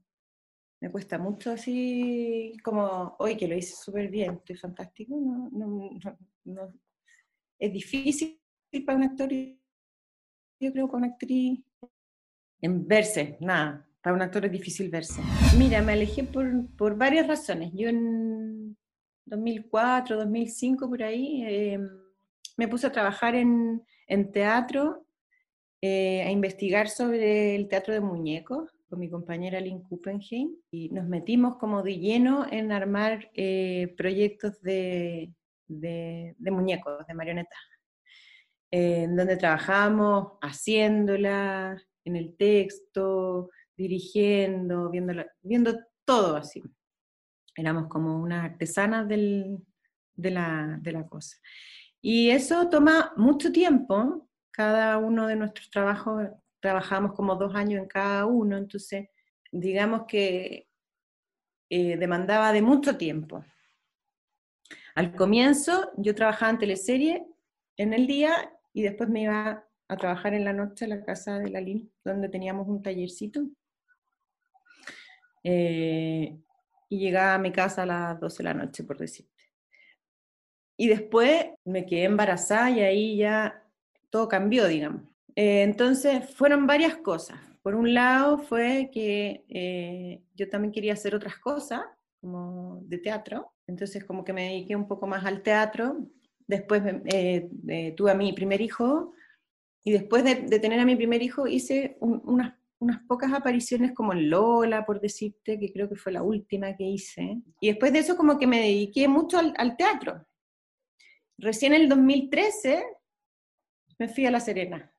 me 0.82 0.90
cuesta 0.92 1.18
mucho 1.18 1.52
así 1.52 2.54
como, 2.64 3.16
hoy 3.20 3.36
que 3.36 3.48
lo 3.48 3.56
hice 3.56 3.76
súper 3.76 4.10
bien, 4.10 4.36
estoy 4.36 4.56
fantástico, 4.56 5.16
no, 5.52 6.00
no, 6.46 6.74
es 7.60 7.74
difícil 7.74 8.42
para 8.86 8.98
un 8.98 9.04
actor, 9.04 9.30
yo 10.64 10.72
creo, 10.72 10.88
con 10.88 11.04
actriz, 11.04 11.62
en 12.62 12.88
verse, 12.88 13.38
nada, 13.42 13.86
para 14.02 14.16
un 14.16 14.22
actor 14.22 14.46
es 14.46 14.52
difícil 14.52 14.90
verse. 14.90 15.22
Mira, 15.58 15.82
me 15.82 15.94
alejé 15.94 16.24
por, 16.24 16.48
por 16.78 16.98
varias 16.98 17.28
razones. 17.28 17.72
Yo 17.74 17.90
en 17.90 18.78
2004, 19.26 20.18
2005, 20.18 20.90
por 20.90 21.04
ahí, 21.04 21.44
eh, 21.46 21.80
me 22.58 22.68
puse 22.68 22.88
a 22.88 22.92
trabajar 22.92 23.36
en, 23.36 23.84
en 24.08 24.32
teatro, 24.32 25.06
eh, 25.82 26.22
a 26.22 26.32
investigar 26.32 26.90
sobre 26.90 27.56
el 27.56 27.68
teatro 27.68 27.94
de 27.94 28.00
muñecos 28.00 28.72
con 28.94 29.00
mi 29.00 29.10
compañera 29.10 29.60
Lynn 29.60 29.82
Kuppenheim 29.82 30.56
y 30.70 30.90
nos 30.90 31.08
metimos 31.08 31.58
como 31.58 31.82
de 31.82 31.98
lleno 31.98 32.46
en 32.52 32.72
armar 32.72 33.32
eh, 33.34 33.94
proyectos 33.98 34.62
de, 34.62 35.34
de, 35.68 36.36
muñecos, 36.52 37.06
de 37.08 37.14
marionetas, 37.16 37.58
en 38.76 39.16
donde 39.16 39.38
trabajamos 39.38 40.32
haciéndola, 40.42 41.80
en 42.06 42.16
el 42.16 42.36
texto, 42.36 43.52
dirigiendo, 43.78 44.90
viendo, 44.90 45.14
viendo 45.44 45.78
todo 46.04 46.36
así. 46.36 46.64
Éramos 47.56 47.88
como 47.88 48.20
unas 48.20 48.46
artesanas 48.46 49.08
del, 49.08 49.60
de, 50.16 50.32
la, 50.32 50.80
de 50.82 50.92
la 50.92 51.08
cosa. 51.08 51.38
Y 52.02 52.32
eso 52.32 52.68
toma 52.68 53.14
mucho 53.16 53.52
tiempo, 53.52 54.28
cada 54.50 54.98
uno 54.98 55.28
de 55.28 55.36
nuestros 55.36 55.70
trabajos 55.70 56.30
trabajamos 56.60 57.14
como 57.14 57.36
dos 57.36 57.54
años 57.54 57.80
en 57.80 57.88
cada 57.88 58.26
uno, 58.26 58.58
entonces 58.58 59.08
digamos 59.52 60.06
que 60.08 60.68
eh, 61.70 61.98
demandaba 61.98 62.52
de 62.52 62.64
mucho 62.64 62.98
tiempo. 62.98 63.46
Al 64.96 65.14
comienzo 65.14 65.92
yo 65.96 66.16
trabajaba 66.16 66.54
en 66.54 66.58
teleserie 66.58 67.28
en 67.78 67.94
el 67.94 68.08
día 68.08 68.53
y 68.74 68.82
después 68.82 69.10
me 69.10 69.22
iba 69.24 69.66
a 69.88 69.98
trabajar 69.98 70.34
en 70.34 70.44
la 70.44 70.54
noche 70.54 70.86
a 70.86 70.90
la 70.90 71.04
casa 71.04 71.40
de 71.40 71.50
la 71.50 71.62
Lin, 71.62 71.92
donde 72.04 72.30
teníamos 72.30 72.68
un 72.68 72.82
tallercito. 72.82 73.42
Eh, 75.44 76.38
y 76.90 77.00
llegaba 77.00 77.36
a 77.36 77.40
mi 77.40 77.52
casa 77.52 77.84
a 77.84 77.86
las 77.86 78.20
12 78.20 78.38
de 78.38 78.44
la 78.44 78.54
noche, 78.54 78.84
por 78.84 78.98
decirte. 78.98 79.32
Y 80.78 80.88
después 80.88 81.46
me 81.66 81.86
quedé 81.86 82.06
embarazada 82.06 82.72
y 82.72 82.82
ahí 82.82 83.18
ya 83.18 83.64
todo 84.10 84.28
cambió, 84.28 84.68
digamos. 84.68 85.04
Eh, 85.36 85.64
entonces, 85.64 86.34
fueron 86.34 86.68
varias 86.68 86.98
cosas. 86.98 87.40
Por 87.62 87.76
un 87.76 87.94
lado 87.94 88.38
fue 88.40 88.90
que 88.92 89.46
eh, 89.50 90.22
yo 90.36 90.50
también 90.50 90.72
quería 90.72 90.94
hacer 90.94 91.16
otras 91.16 91.38
cosas, 91.38 91.82
como 92.20 92.82
de 92.84 92.98
teatro, 92.98 93.54
entonces 93.68 94.04
como 94.06 94.24
que 94.24 94.34
me 94.34 94.50
dediqué 94.50 94.76
un 94.76 94.88
poco 94.88 95.08
más 95.08 95.26
al 95.26 95.42
teatro. 95.42 95.98
Después 96.48 96.84
eh, 97.06 97.94
tuve 97.96 98.12
a 98.12 98.16
mi 98.16 98.34
primer 98.34 98.62
hijo 98.62 99.14
y 99.84 99.92
después 99.92 100.24
de, 100.24 100.60
tener 100.60 100.80
a 100.80 100.86
mi 100.86 100.96
primer 100.96 101.22
hijo 101.22 101.48
hice 101.48 101.98
unas, 102.00 102.56
unas 102.80 103.02
pocas 103.08 103.34
apariciones 103.34 103.92
como 103.94 104.14
en 104.14 104.30
Lola, 104.30 104.86
por 104.86 105.02
decirte, 105.02 105.60
que 105.60 105.72
creo 105.72 105.90
que 105.90 105.96
fue 105.96 106.12
la 106.12 106.24
última 106.24 106.76
que 106.76 106.84
hice. 106.84 107.42
Y 107.60 107.68
después 107.68 107.92
de 107.92 108.00
eso 108.00 108.16
como 108.16 108.38
que 108.38 108.48
me 108.48 108.60
dediqué 108.60 109.08
mucho 109.08 109.40
al, 109.40 109.54
al 109.58 109.76
teatro. 109.76 110.26
Recién 111.38 111.74
en 111.74 111.82
el 111.82 111.90
2013 111.90 112.84
me 114.00 114.08
fui 114.08 114.26
a 114.26 114.32
La 114.32 114.40
Serena 114.40 114.94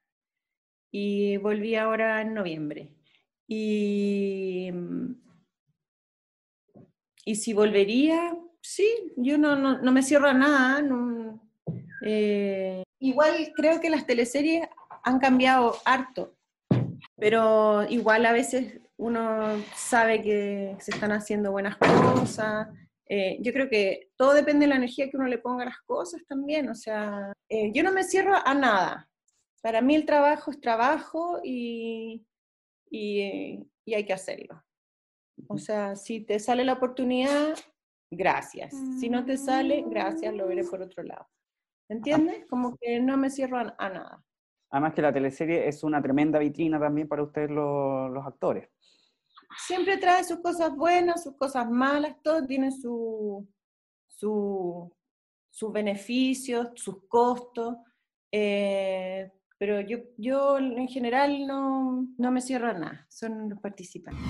y 0.91 1.39
volví 1.39 1.75
ahora 1.75 2.21
en 2.21 2.35
noviembre. 2.35 2.95
Y, 3.49 4.71
y 7.25 7.35
si 7.35 7.53
volvería, 7.53 8.37
sí, 8.65 9.13
yo 9.17 9.37
no, 9.37 9.57
no, 9.57 9.93
me 9.93 10.03
cierro 10.03 10.27
a 10.27 10.33
nada. 10.33 10.83
Eh, 12.03 12.83
igual 12.99 13.53
creo 13.55 13.81
que 13.81 13.91
las 13.91 14.07
teleseries 14.07 14.67
han 15.05 15.19
cambiado 15.19 15.77
harto, 15.85 16.35
pero 17.17 17.85
igual 17.89 18.25
a 18.27 18.33
veces 18.33 18.81
uno 18.97 19.63
sabe 19.75 20.23
que 20.23 20.77
se 20.81 20.93
están 20.93 21.13
haciendo 21.13 21.53
buenas 21.53 21.77
cosas. 21.77 22.69
Eh, 23.07 23.37
yo 23.43 23.53
creo 23.53 23.69
que 23.69 24.09
todo 24.17 24.33
depende 24.33 24.65
de 24.65 24.71
la 24.71 24.77
energía 24.77 25.11
que 25.11 25.17
uno 25.19 25.27
le 25.27 25.39
ponga 25.39 25.65
a 25.65 25.67
las 25.67 25.81
cosas 25.83 26.23
también. 26.27 26.71
O 26.71 26.75
sea, 26.75 27.33
eh, 27.51 27.71
yo 27.75 27.83
no 27.83 27.93
me 27.93 28.03
cierro 28.03 28.35
a 28.35 28.55
nada. 28.55 29.11
Para 29.61 29.83
mí 29.83 29.95
el 29.95 30.07
trabajo 30.07 30.51
es 30.51 30.61
trabajo 30.61 31.41
y, 31.45 32.27
y, 32.91 33.67
y 33.85 33.95
hay 33.95 34.07
que 34.07 34.15
hacerlo. 34.15 34.63
O 35.49 35.59
sea, 35.59 35.97
si 35.97 36.21
te 36.21 36.39
sale 36.39 36.65
la 36.65 36.75
oportunidad, 36.75 37.55
gracias. 38.15 38.75
Si 39.01 39.09
no 39.09 39.25
te 39.25 39.37
sale, 39.37 39.85
gracias, 39.89 40.35
lo 40.35 40.47
veré 40.47 40.65
por 40.65 40.81
otro 40.83 41.03
lado. 41.03 41.27
¿Entiendes? 41.89 42.47
Como 42.49 42.77
que 42.77 43.01
no 43.01 43.17
me 43.17 43.31
cierro 43.31 43.59
a, 43.59 43.75
a 43.79 43.89
nada. 43.89 44.25
Además 44.71 44.95
que 44.95 45.03
la 45.03 45.13
teleserie 45.13 45.69
es 45.69 45.85
una 45.85 46.03
tremenda 46.03 46.39
vitrina 46.39 46.81
también 46.81 47.07
para 47.07 47.23
ustedes 47.23 47.51
los, 47.51 48.11
los 48.11 48.27
actores. 48.27 48.69
Siempre 49.67 49.99
trae 49.99 50.25
sus 50.25 50.41
cosas 50.41 50.75
buenas, 50.75 51.23
sus 51.23 51.37
cosas 51.37 51.71
malas, 51.71 52.17
todo 52.23 52.45
tiene 52.45 52.73
su, 52.73 53.47
su, 54.07 54.93
sus 55.51 55.73
beneficios, 55.73 56.71
sus 56.75 57.07
costos. 57.07 57.77
eh, 58.33 59.31
pero 59.57 59.81
yo, 59.81 59.99
yo 60.19 60.59
en 60.59 60.89
general 60.89 61.47
no, 61.47 62.09
no 62.19 62.31
me 62.33 62.41
cierro 62.41 62.69
a 62.69 62.73
nada, 62.75 63.07
son 63.09 63.49
los 63.49 63.61
participantes. 63.61 64.23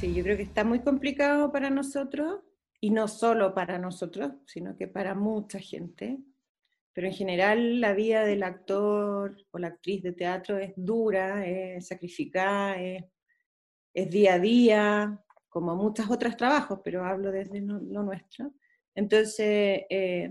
Sí, 0.00 0.14
yo 0.14 0.22
creo 0.24 0.36
que 0.36 0.42
está 0.44 0.64
muy 0.64 0.80
complicado 0.80 1.52
para 1.52 1.68
nosotros, 1.70 2.40
y 2.80 2.90
no 2.90 3.08
solo 3.08 3.54
para 3.54 3.78
nosotros, 3.78 4.32
sino 4.46 4.76
que 4.76 4.88
para 4.88 5.14
mucha 5.14 5.58
gente. 5.58 6.18
Pero 6.92 7.08
en 7.08 7.14
general 7.14 7.80
la 7.80 7.92
vida 7.92 8.24
del 8.24 8.42
actor 8.42 9.36
o 9.50 9.58
la 9.58 9.68
actriz 9.68 10.02
de 10.02 10.12
teatro 10.12 10.58
es 10.58 10.72
dura, 10.76 11.46
es 11.46 11.86
sacrificada, 11.88 12.80
es, 12.80 13.04
es 13.92 14.10
día 14.10 14.34
a 14.34 14.38
día, 14.38 15.24
como 15.48 15.74
muchos 15.76 16.10
otros 16.10 16.36
trabajos, 16.36 16.80
pero 16.84 17.04
hablo 17.04 17.30
desde 17.30 17.60
lo, 17.60 17.80
lo 17.80 18.02
nuestro. 18.02 18.52
Entonces, 18.94 19.82
eh, 19.90 20.30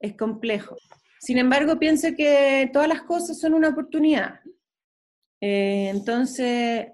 es 0.00 0.14
complejo. 0.16 0.76
Sin 1.20 1.38
embargo, 1.38 1.78
pienso 1.78 2.08
que 2.16 2.70
todas 2.72 2.88
las 2.88 3.02
cosas 3.02 3.38
son 3.38 3.54
una 3.54 3.68
oportunidad. 3.68 4.40
Eh, 5.40 5.88
entonces, 5.88 6.88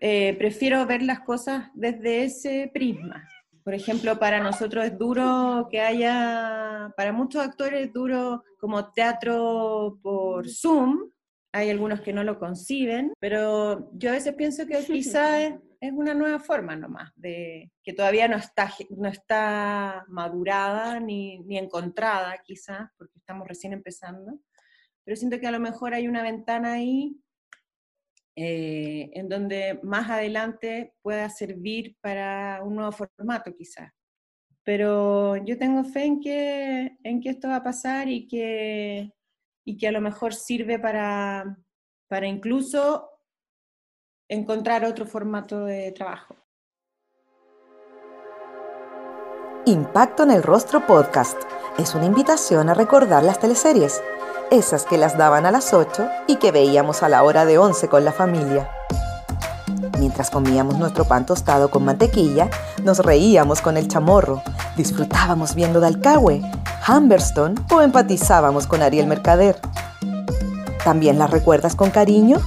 eh, 0.00 0.34
prefiero 0.38 0.86
ver 0.86 1.02
las 1.02 1.20
cosas 1.20 1.70
desde 1.74 2.24
ese 2.24 2.70
prisma. 2.72 3.28
Por 3.64 3.74
ejemplo, 3.74 4.18
para 4.18 4.40
nosotros 4.40 4.84
es 4.84 4.98
duro 4.98 5.68
que 5.70 5.80
haya, 5.80 6.92
para 6.96 7.12
muchos 7.12 7.42
actores 7.42 7.86
es 7.86 7.92
duro 7.92 8.44
como 8.58 8.92
teatro 8.92 9.98
por 10.02 10.48
Zoom, 10.48 11.10
hay 11.52 11.70
algunos 11.70 12.00
que 12.00 12.12
no 12.12 12.22
lo 12.22 12.38
conciben, 12.38 13.12
pero 13.18 13.90
yo 13.92 14.10
a 14.10 14.14
veces 14.14 14.34
pienso 14.34 14.66
que 14.66 14.78
quizá 14.86 15.42
es, 15.42 15.54
es 15.80 15.92
una 15.92 16.14
nueva 16.14 16.38
forma 16.38 16.76
nomás, 16.76 17.12
de, 17.16 17.70
que 17.82 17.92
todavía 17.92 18.28
no 18.28 18.36
está, 18.36 18.72
no 18.90 19.08
está 19.08 20.04
madurada 20.08 21.00
ni, 21.00 21.40
ni 21.40 21.58
encontrada 21.58 22.38
quizás, 22.44 22.90
porque 22.96 23.18
estamos 23.18 23.48
recién 23.48 23.72
empezando, 23.72 24.40
pero 25.04 25.16
siento 25.16 25.40
que 25.40 25.46
a 25.46 25.52
lo 25.52 25.60
mejor 25.60 25.94
hay 25.94 26.06
una 26.06 26.22
ventana 26.22 26.74
ahí 26.74 27.16
eh, 28.42 29.10
en 29.12 29.28
donde 29.28 29.78
más 29.82 30.08
adelante 30.08 30.94
pueda 31.02 31.28
servir 31.28 31.98
para 32.00 32.62
un 32.64 32.76
nuevo 32.76 32.90
formato 32.90 33.54
quizás. 33.54 33.92
Pero 34.64 35.36
yo 35.44 35.58
tengo 35.58 35.84
fe 35.84 36.04
en 36.04 36.20
que, 36.22 36.96
en 37.02 37.20
que 37.20 37.28
esto 37.28 37.48
va 37.48 37.56
a 37.56 37.62
pasar 37.62 38.08
y 38.08 38.26
que, 38.26 39.12
y 39.62 39.76
que 39.76 39.88
a 39.88 39.92
lo 39.92 40.00
mejor 40.00 40.32
sirve 40.32 40.78
para, 40.78 41.58
para 42.08 42.28
incluso 42.28 43.10
encontrar 44.26 44.86
otro 44.86 45.04
formato 45.04 45.66
de 45.66 45.92
trabajo. 45.92 46.34
Impacto 49.66 50.22
en 50.22 50.30
el 50.30 50.42
Rostro 50.42 50.86
Podcast 50.86 51.38
es 51.78 51.94
una 51.94 52.06
invitación 52.06 52.70
a 52.70 52.74
recordar 52.74 53.22
las 53.22 53.38
teleseries, 53.38 54.02
esas 54.50 54.84
que 54.84 54.98
las 54.98 55.16
daban 55.16 55.46
a 55.46 55.50
las 55.50 55.72
8 55.72 56.08
y 56.26 56.36
que 56.36 56.52
veíamos 56.52 57.02
a 57.02 57.08
la 57.08 57.22
hora 57.22 57.44
de 57.44 57.58
11 57.58 57.88
con 57.88 58.04
la 58.04 58.12
familia. 58.12 58.68
Mientras 59.98 60.30
comíamos 60.30 60.78
nuestro 60.78 61.04
pan 61.04 61.26
tostado 61.26 61.70
con 61.70 61.84
mantequilla, 61.84 62.48
nos 62.82 62.98
reíamos 62.98 63.60
con 63.60 63.76
el 63.76 63.86
chamorro, 63.86 64.42
disfrutábamos 64.76 65.54
viendo 65.54 65.78
Dalcahue, 65.80 66.42
Humberstone 66.88 67.54
o 67.70 67.80
empatizábamos 67.80 68.66
con 68.66 68.82
Ariel 68.82 69.06
Mercader. 69.06 69.60
¿También 70.84 71.18
las 71.18 71.30
recuerdas 71.30 71.76
con 71.76 71.90
cariño? 71.90 72.38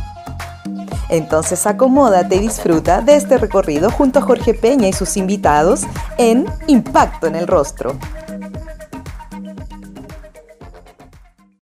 Entonces 1.10 1.68
acomódate 1.68 2.38
y 2.38 2.40
disfruta 2.40 3.02
de 3.02 3.16
este 3.16 3.38
recorrido 3.38 3.92
junto 3.92 4.20
a 4.20 4.24
Jorge 4.24 4.56
Peña 4.56 4.88
y 4.88 4.94
sus 4.94 5.16
invitados 5.16 5.84
en 6.18 6.48
Impacto 6.68 7.28
en 7.28 7.36
el 7.36 7.46
Rostro. 7.46 7.96